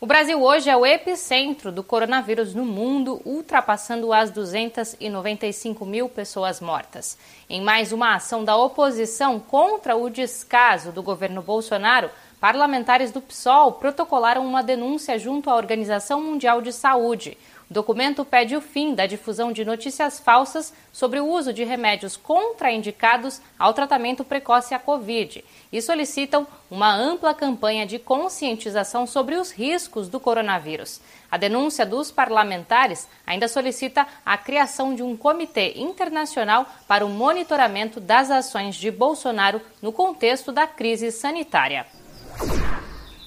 [0.00, 6.60] O Brasil hoje é o epicentro do coronavírus no mundo, ultrapassando as 295 mil pessoas
[6.60, 7.18] mortas.
[7.50, 12.08] Em mais uma ação da oposição contra o descaso do governo Bolsonaro,
[12.40, 17.36] parlamentares do PSOL protocolaram uma denúncia junto à Organização Mundial de Saúde.
[17.70, 22.16] O documento pede o fim da difusão de notícias falsas sobre o uso de remédios
[22.16, 29.50] contraindicados ao tratamento precoce à Covid e solicitam uma ampla campanha de conscientização sobre os
[29.50, 30.98] riscos do coronavírus.
[31.30, 38.00] A denúncia dos parlamentares ainda solicita a criação de um comitê internacional para o monitoramento
[38.00, 41.84] das ações de Bolsonaro no contexto da crise sanitária.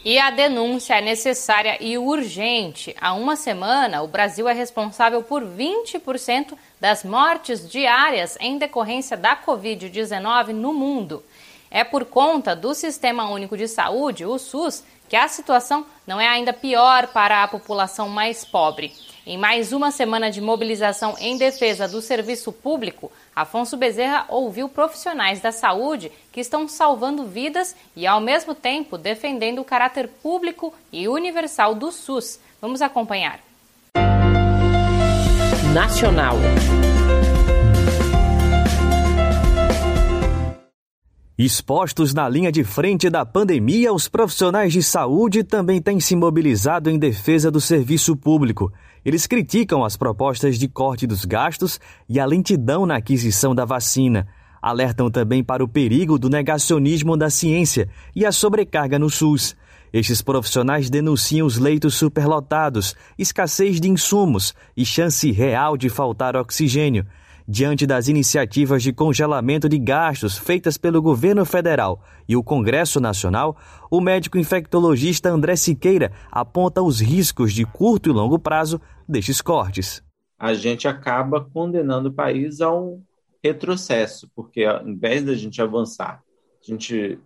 [0.03, 2.95] E a denúncia é necessária e urgente.
[2.99, 9.35] Há uma semana, o Brasil é responsável por 20% das mortes diárias em decorrência da
[9.35, 11.23] Covid-19 no mundo.
[11.69, 16.27] É por conta do Sistema Único de Saúde, o SUS, que a situação não é
[16.27, 18.91] ainda pior para a população mais pobre.
[19.25, 25.39] Em mais uma semana de mobilização em defesa do serviço público, Afonso Bezerra ouviu profissionais
[25.39, 31.07] da saúde que estão salvando vidas e, ao mesmo tempo, defendendo o caráter público e
[31.07, 32.39] universal do SUS.
[32.59, 33.39] Vamos acompanhar.
[35.71, 36.35] Nacional.
[41.37, 46.89] Expostos na linha de frente da pandemia, os profissionais de saúde também têm se mobilizado
[46.89, 48.71] em defesa do serviço público.
[49.03, 54.27] Eles criticam as propostas de corte dos gastos e a lentidão na aquisição da vacina.
[54.61, 59.55] Alertam também para o perigo do negacionismo da ciência e a sobrecarga no SUS.
[59.91, 67.05] Estes profissionais denunciam os leitos superlotados, escassez de insumos e chance real de faltar oxigênio.
[67.53, 73.57] Diante das iniciativas de congelamento de gastos feitas pelo governo federal e o Congresso Nacional,
[73.91, 80.01] o médico infectologista André Siqueira aponta os riscos de curto e longo prazo destes cortes.
[80.39, 83.03] A gente acaba condenando o país a um
[83.43, 86.23] retrocesso, porque ao invés da gente avançar,
[86.63, 87.19] a gente,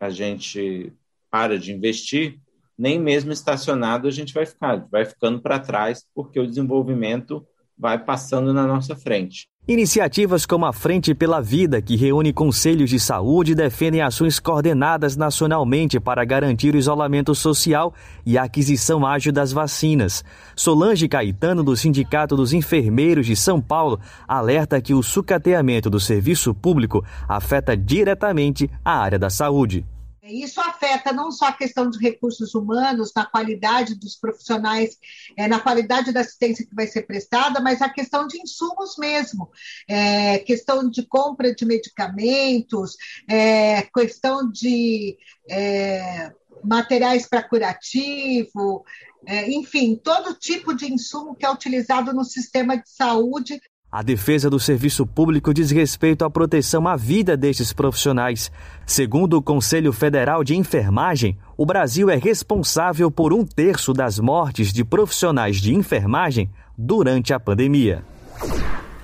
[0.00, 0.90] a gente
[1.30, 2.40] para de investir,
[2.78, 7.46] nem mesmo estacionado a gente vai ficar, vai ficando para trás, porque o desenvolvimento
[7.80, 9.48] vai passando na nossa frente.
[9.66, 16.00] Iniciativas como a Frente pela Vida, que reúne conselhos de saúde, defendem ações coordenadas nacionalmente
[16.00, 17.94] para garantir o isolamento social
[18.26, 20.24] e a aquisição ágil das vacinas.
[20.56, 26.52] Solange Caetano, do Sindicato dos Enfermeiros de São Paulo, alerta que o sucateamento do serviço
[26.52, 29.86] público afeta diretamente a área da saúde.
[30.22, 34.98] Isso afeta não só a questão de recursos humanos, na qualidade dos profissionais,
[35.36, 39.50] é, na qualidade da assistência que vai ser prestada, mas a questão de insumos mesmo,
[39.88, 42.96] é, questão de compra de medicamentos,
[43.28, 45.16] é, questão de
[45.48, 48.84] é, materiais para curativo,
[49.26, 53.60] é, enfim, todo tipo de insumo que é utilizado no sistema de saúde
[53.92, 58.52] a defesa do serviço público diz respeito à proteção à vida destes profissionais.
[58.86, 64.72] Segundo o Conselho Federal de Enfermagem, o Brasil é responsável por um terço das mortes
[64.72, 68.04] de profissionais de enfermagem durante a pandemia.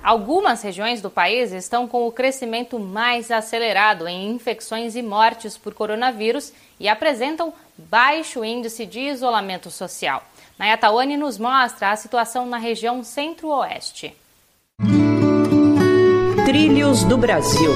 [0.01, 5.73] Algumas regiões do país estão com o crescimento mais acelerado em infecções e mortes por
[5.73, 10.23] coronavírus e apresentam baixo índice de isolamento social.
[10.57, 14.15] Nayatawane nos mostra a situação na região centro-oeste.
[16.45, 17.71] Trilhos do Brasil.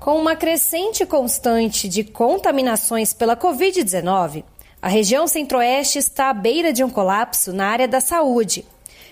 [0.00, 4.42] Com uma crescente constante de contaminações pela Covid-19,
[4.80, 8.64] a região centro-oeste está à beira de um colapso na área da saúde.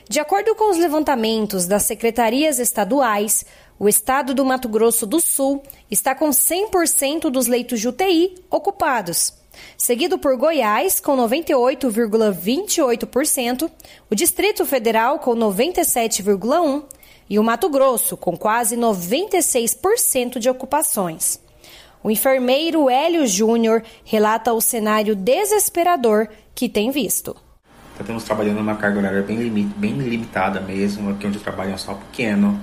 [0.09, 3.45] De acordo com os levantamentos das secretarias estaduais,
[3.79, 9.44] o estado do Mato Grosso do Sul está com 100% dos leitos de UTI ocupados
[9.77, 13.69] seguido por Goiás, com 98,28%,
[14.11, 16.85] o Distrito Federal, com 97,1%,
[17.29, 21.41] e o Mato Grosso, com quase 96% de ocupações.
[22.03, 27.35] O enfermeiro Hélio Júnior relata o cenário desesperador que tem visto.
[27.99, 31.73] Estamos trabalhando numa carga horária bem, limit, bem limitada mesmo, aqui onde eu trabalho é
[31.73, 32.61] um hospital pequeno,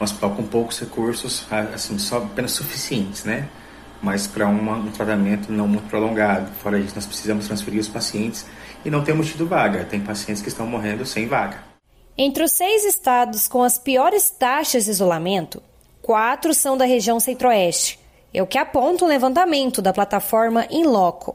[0.00, 3.48] um hospital com poucos recursos, assim, só apenas suficientes, né?
[4.04, 6.52] Mas para um tratamento não muito prolongado.
[6.62, 8.44] Fora isso, nós precisamos transferir os pacientes
[8.84, 9.84] e não temos tido vaga.
[9.84, 11.64] Tem pacientes que estão morrendo sem vaga.
[12.16, 15.62] Entre os seis estados com as piores taxas de isolamento,
[16.02, 17.98] quatro são da região centro-oeste.
[18.32, 21.34] É o que aponta o levantamento da plataforma Inloco.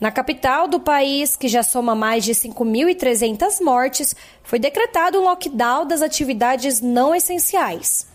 [0.00, 5.86] Na capital do país, que já soma mais de 5.300 mortes, foi decretado um lockdown
[5.86, 8.09] das atividades não essenciais.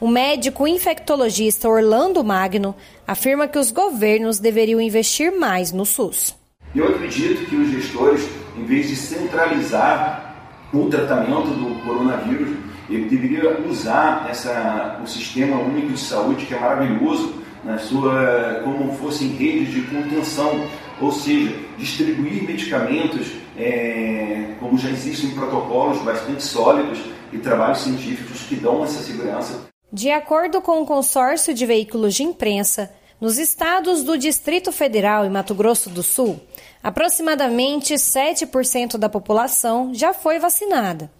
[0.00, 2.74] O médico infectologista Orlando Magno
[3.06, 6.34] afirma que os governos deveriam investir mais no SUS.
[6.74, 8.26] Eu acredito que os gestores,
[8.56, 10.36] em vez de centralizar
[10.72, 12.56] o tratamento do coronavírus,
[12.88, 18.94] ele deveria usar essa, o sistema único de saúde, que é maravilhoso, na sua, como
[18.94, 20.66] fossem redes de contenção,
[20.98, 28.56] ou seja, distribuir medicamentos, é, como já existem protocolos bastante sólidos e trabalhos científicos que
[28.56, 29.69] dão essa segurança.
[29.92, 35.28] De acordo com o consórcio de veículos de imprensa, nos estados do Distrito Federal e
[35.28, 36.40] Mato Grosso do Sul,
[36.80, 41.10] aproximadamente 7% da população já foi vacinada.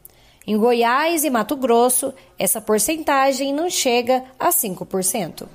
[0.47, 5.49] Em Goiás e Mato Grosso, essa porcentagem não chega a 5%.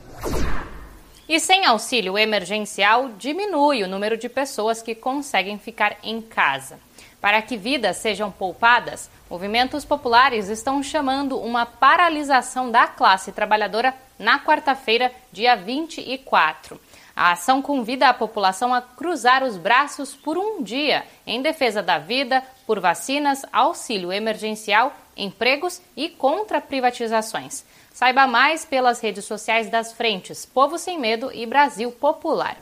[1.28, 6.78] E sem auxílio emergencial, diminui o número de pessoas que conseguem ficar em casa.
[7.20, 14.40] Para que vidas sejam poupadas, movimentos populares estão chamando uma paralisação da classe trabalhadora na
[14.40, 16.80] quarta-feira, dia 24.
[17.16, 21.98] A ação convida a população a cruzar os braços por um dia em defesa da
[21.98, 27.64] vida, por vacinas, auxílio emergencial, empregos e contra privatizações.
[27.94, 32.58] Saiba mais pelas redes sociais das frentes Povo Sem Medo e Brasil Popular.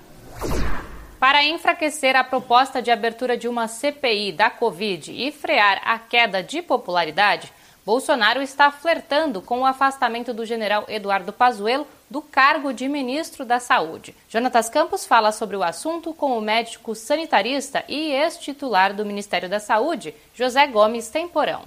[1.24, 6.43] Para enfraquecer a proposta de abertura de uma CPI da Covid e frear a queda
[6.43, 7.49] de popularidade,
[7.86, 13.57] Bolsonaro está flertando com o afastamento do general Eduardo Pazuello do cargo de ministro da
[13.57, 14.13] Saúde.
[14.28, 19.61] Jonatas Campos fala sobre o assunto com o médico sanitarista e ex-titular do Ministério da
[19.61, 21.61] Saúde, José Gomes Temporão.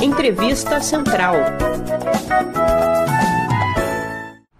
[0.00, 1.34] Entrevista Central.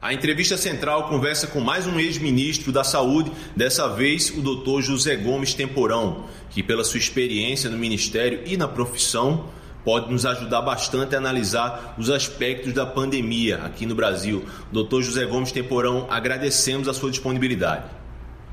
[0.01, 4.81] A entrevista central conversa com mais um ex-ministro da Saúde, dessa vez o Dr.
[4.81, 9.47] José Gomes Temporão, que pela sua experiência no ministério e na profissão
[9.85, 14.45] pode nos ajudar bastante a analisar os aspectos da pandemia aqui no Brasil.
[14.71, 15.03] Dr.
[15.03, 17.87] José Gomes Temporão, agradecemos a sua disponibilidade.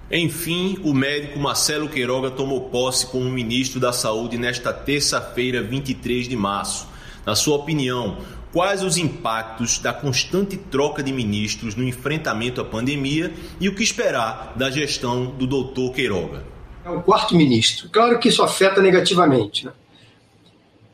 [0.10, 6.36] Enfim, o médico Marcelo Queiroga tomou posse como ministro da Saúde nesta terça-feira, 23 de
[6.36, 6.88] março.
[7.24, 8.18] Na sua opinião,
[8.56, 13.84] quais os impactos da constante troca de ministros no enfrentamento à pandemia e o que
[13.84, 16.42] esperar da gestão do doutor Queiroga?
[16.86, 17.90] É o quarto ministro.
[17.90, 19.66] Claro que isso afeta negativamente.
[19.66, 19.74] Né?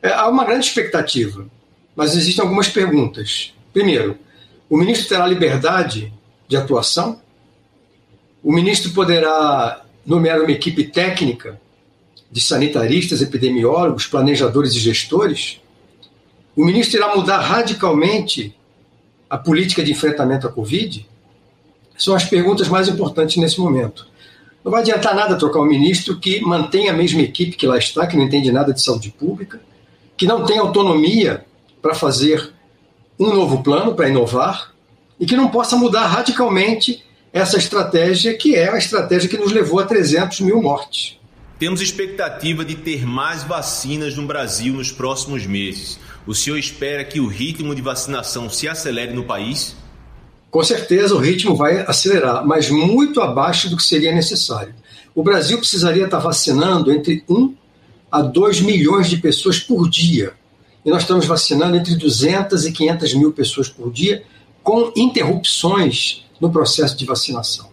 [0.02, 1.46] É, há uma grande expectativa,
[1.96, 3.54] mas existem algumas perguntas.
[3.72, 4.18] Primeiro,
[4.68, 6.12] o ministro terá liberdade
[6.48, 7.22] de atuação?
[8.42, 11.62] O ministro poderá nomear uma equipe técnica
[12.32, 15.61] de sanitaristas, epidemiólogos, planejadores e gestores?
[16.56, 18.56] O ministro irá mudar radicalmente
[19.30, 21.08] a política de enfrentamento à Covid?
[21.98, 24.08] São as perguntas mais importantes nesse momento.
[24.64, 28.06] Não vai adiantar nada trocar um ministro que mantém a mesma equipe que lá está,
[28.06, 29.62] que não entende nada de saúde pública,
[30.18, 31.46] que não tem autonomia
[31.82, 32.54] para fazer
[33.20, 34.74] um novo plano, para inovar,
[35.20, 39.80] e que não possa mudar radicalmente essa estratégia, que é a estratégia que nos levou
[39.80, 41.18] a 300 mil mortes.
[41.58, 46.00] Temos expectativa de ter mais vacinas no Brasil nos próximos meses.
[46.26, 49.76] O senhor espera que o ritmo de vacinação se acelere no país?
[50.52, 54.76] Com certeza o ritmo vai acelerar, mas muito abaixo do que seria necessário.
[55.16, 57.56] O Brasil precisaria estar vacinando entre 1
[58.12, 60.34] a 2 milhões de pessoas por dia.
[60.86, 64.24] E nós estamos vacinando entre 200 e 500 mil pessoas por dia,
[64.62, 67.70] com interrupções no processo de vacinação.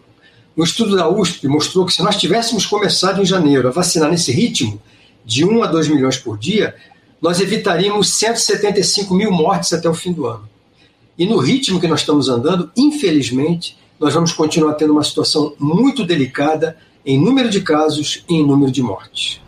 [0.57, 4.33] Um estudo da USP mostrou que se nós tivéssemos começado em janeiro a vacinar nesse
[4.33, 4.81] ritmo,
[5.25, 6.75] de 1 a 2 milhões por dia,
[7.21, 10.49] nós evitaríamos 175 mil mortes até o fim do ano.
[11.19, 16.05] E no ritmo que nós estamos andando, infelizmente, nós vamos continuar tendo uma situação muito
[16.05, 19.41] delicada em número de casos e em número de mortes.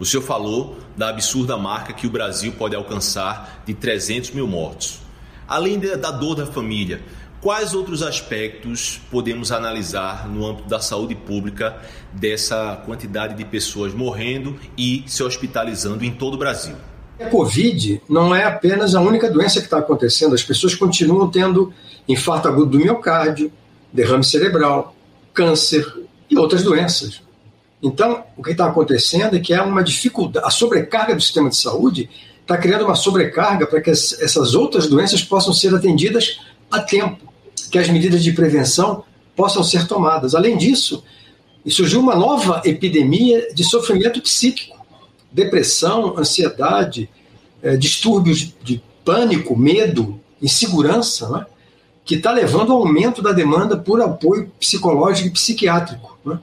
[0.00, 5.00] O senhor falou da absurda marca que o Brasil pode alcançar de 300 mil mortos.
[5.46, 7.02] Além da dor da família,
[7.42, 11.78] quais outros aspectos podemos analisar no âmbito da saúde pública
[12.12, 16.76] dessa quantidade de pessoas morrendo e se hospitalizando em todo o Brasil?
[17.22, 20.34] A Covid não é apenas a única doença que está acontecendo.
[20.34, 21.72] As pessoas continuam tendo
[22.08, 23.52] infarto agudo do miocárdio,
[23.92, 24.94] derrame cerebral,
[25.32, 25.86] câncer
[26.28, 27.22] e outras doenças.
[27.82, 31.56] Então, o que está acontecendo é que há uma dificuldade, a sobrecarga do sistema de
[31.56, 32.10] saúde
[32.40, 37.32] está criando uma sobrecarga para que essas outras doenças possam ser atendidas a tempo,
[37.70, 39.04] que as medidas de prevenção
[39.36, 40.34] possam ser tomadas.
[40.34, 41.04] Além disso,
[41.68, 44.71] surgiu uma nova epidemia de sofrimento psíquico
[45.32, 47.08] depressão, ansiedade,
[47.62, 51.46] é, distúrbios de pânico, medo, insegurança, né?
[52.04, 56.18] que está levando ao aumento da demanda por apoio psicológico e psiquiátrico.
[56.24, 56.38] Né?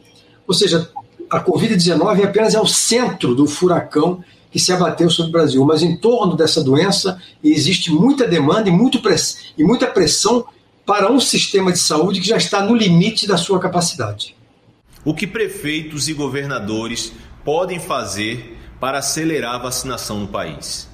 [0.47, 0.89] Ou seja,
[1.29, 5.83] a Covid-19 apenas é o centro do furacão que se abateu sobre o Brasil, mas
[5.83, 10.45] em torno dessa doença existe muita demanda e, muito press e muita pressão
[10.85, 14.35] para um sistema de saúde que já está no limite da sua capacidade.
[15.05, 17.13] O que prefeitos e governadores
[17.45, 20.87] podem fazer para acelerar a vacinação no país?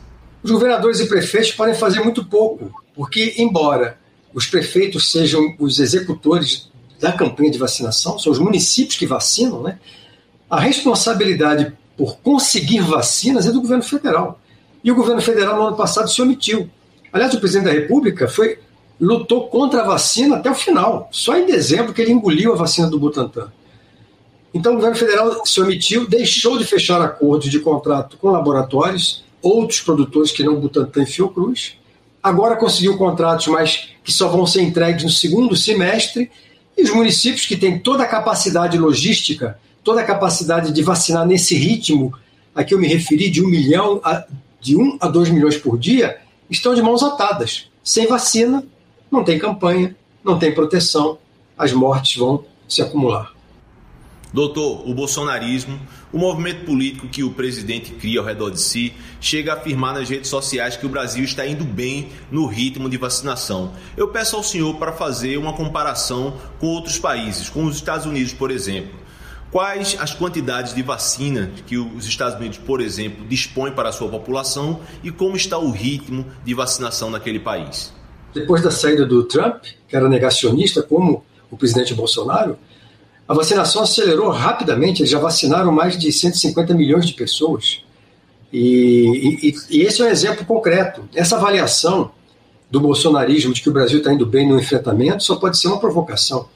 [0.43, 3.97] Os governadores e prefeitos podem fazer muito pouco, porque, embora
[4.33, 6.69] os prefeitos sejam os executores
[6.99, 9.79] da campanha de vacinação, são os municípios que vacinam, né?
[10.49, 14.39] a responsabilidade por conseguir vacinas é do governo federal.
[14.83, 16.69] E o governo federal, no ano passado, se omitiu.
[17.11, 18.59] Aliás, o presidente da República foi
[18.99, 21.09] lutou contra a vacina até o final.
[21.11, 23.51] Só em dezembro que ele engoliu a vacina do Butantan.
[24.56, 29.82] Então, o governo federal se omitiu, deixou de fechar acordos de contrato com laboratórios, outros
[29.82, 31.74] produtores que não Butantan e Fiocruz.
[32.24, 36.32] Agora conseguiu contratos, mas que só vão ser entregues no segundo semestre.
[36.78, 41.53] E os municípios que têm toda a capacidade logística, toda a capacidade de vacinar nesse
[41.53, 42.14] ritmo
[42.56, 44.24] a que eu me referi, de um milhão a,
[44.62, 46.18] de um a dois milhões por dia,
[46.49, 47.70] estão de mãos atadas.
[47.84, 48.64] Sem vacina,
[49.12, 49.93] não tem campanha,
[50.24, 51.18] não tem proteção,
[51.58, 53.34] as mortes vão se acumular.
[54.36, 55.79] Doutor, o bolsonarismo,
[56.11, 60.09] o movimento político que o presidente cria ao redor de si, chega a afirmar nas
[60.09, 63.71] redes sociais que o Brasil está indo bem no ritmo de vacinação.
[63.95, 68.33] Eu peço ao senhor para fazer uma comparação com outros países, com os Estados Unidos,
[68.33, 68.99] por exemplo.
[69.51, 74.09] quais as quantidades de vacina que os Estados Unidos, por exemplo, dispõem para a sua
[74.09, 77.93] população e como está o ritmo de vacinação naquele país.
[78.33, 82.57] Depois da saída do Trump, que era negacionista, como o presidente Bolsonaro,
[83.28, 87.84] a vacinação acelerou rapidamente, eles já vacinaram mais de 150 milhões de pessoas.
[88.53, 91.07] E, e, e esse é um exemplo concreto.
[91.13, 92.11] Essa avaliação
[92.69, 95.80] do bolsonarismo de que o Brasil está indo bem no enfrentamento só pode ser uma
[95.80, 96.47] provocação.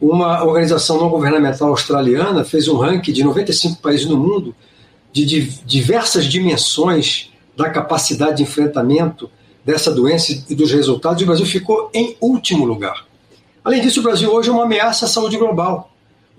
[0.00, 4.54] Uma organização não governamental australiana fez um ranking de 95 países no mundo
[5.12, 5.24] de
[5.64, 9.30] diversas dimensões da capacidade de enfrentamento
[9.64, 13.06] dessa doença e dos resultados, o Brasil ficou em último lugar.
[13.64, 15.91] Além disso, o Brasil hoje é uma ameaça à saúde global.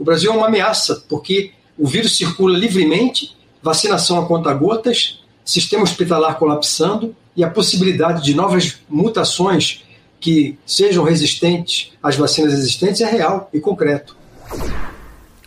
[0.04, 6.38] O Brasil é uma ameaça, porque o vírus circula livremente, vacinação a conta-gotas, sistema hospitalar
[6.38, 9.86] colapsando e a possibilidade de novas mutações
[10.20, 14.18] que sejam resistentes às vacinas existentes é real e concreto.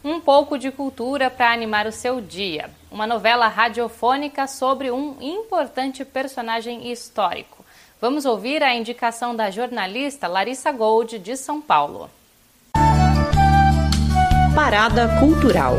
[0.02, 2.70] Um pouco de cultura para animar o seu dia.
[2.90, 7.62] Uma novela radiofônica sobre um importante personagem histórico.
[8.00, 12.08] Vamos ouvir a indicação da jornalista Larissa Gold, de São Paulo.
[14.56, 15.74] Parada Cultural.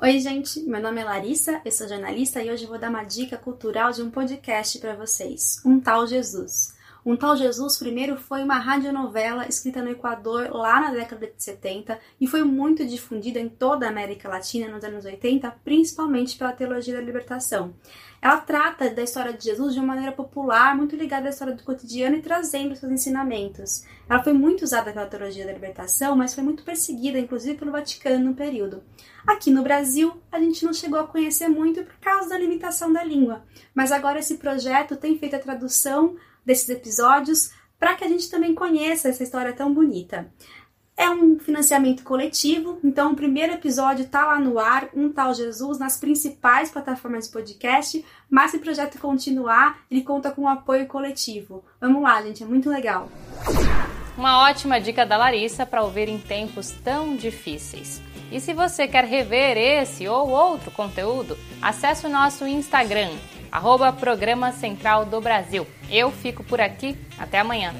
[0.00, 3.36] Oi, gente, meu nome é Larissa, eu sou jornalista e hoje vou dar uma dica
[3.36, 6.72] cultural de um podcast para vocês, Um Tal Jesus.
[7.04, 11.98] Um Tal Jesus primeiro foi uma radionovela escrita no Equador lá na década de 70
[12.20, 16.94] e foi muito difundida em toda a América Latina nos anos 80, principalmente pela teologia
[16.94, 17.74] da libertação.
[18.20, 21.62] Ela trata da história de Jesus de uma maneira popular, muito ligada à história do
[21.62, 23.84] cotidiano e trazendo seus ensinamentos.
[24.08, 28.24] Ela foi muito usada pela teologia da libertação, mas foi muito perseguida, inclusive pelo Vaticano
[28.24, 28.82] no período.
[29.26, 33.04] Aqui no Brasil, a gente não chegou a conhecer muito por causa da limitação da
[33.04, 33.44] língua,
[33.74, 38.54] mas agora esse projeto tem feito a tradução desses episódios para que a gente também
[38.54, 40.32] conheça essa história tão bonita.
[40.98, 45.78] É um financiamento coletivo, então o primeiro episódio está lá no ar, um tal Jesus,
[45.78, 50.88] nas principais plataformas de podcast, mas se o projeto continuar, ele conta com um apoio
[50.88, 51.64] coletivo.
[51.80, 53.08] Vamos lá, gente, é muito legal.
[54.16, 58.02] Uma ótima dica da Larissa para ouvir em tempos tão difíceis.
[58.32, 63.12] E se você quer rever esse ou outro conteúdo, acesse o nosso Instagram,
[63.52, 65.64] arroba Programa Central do Brasil.
[65.88, 67.72] Eu fico por aqui, até amanhã.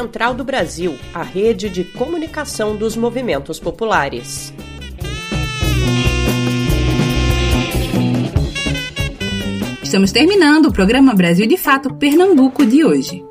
[0.00, 4.50] Central do Brasil, a rede de comunicação dos movimentos populares.
[9.82, 13.22] Estamos terminando o programa Brasil de Fato Pernambuco de hoje.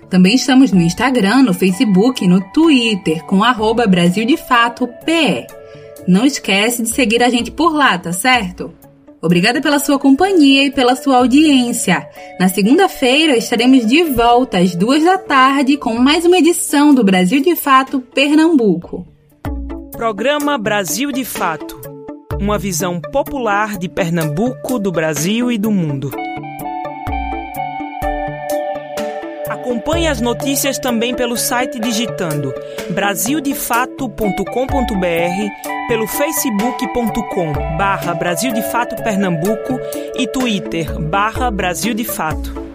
[0.08, 5.46] Também estamos no Instagram, no Facebook e no Twitter com arroba Brasil de Fato PE.
[6.06, 8.72] Não esquece de seguir a gente por lá, tá certo?
[9.20, 12.08] Obrigada pela sua companhia e pela sua audiência.
[12.38, 17.42] Na segunda-feira estaremos de volta às duas da tarde com mais uma edição do Brasil
[17.42, 19.04] de Fato Pernambuco.
[19.90, 21.77] Programa Brasil de Fato
[22.40, 26.10] uma visão popular de Pernambuco, do Brasil e do mundo.
[29.48, 32.54] Acompanhe as notícias também pelo site digitando
[32.90, 38.52] brasildefato.com.br, pelo facebook.com barra Brasil
[40.16, 42.67] e twitter barra Brasil de Fato.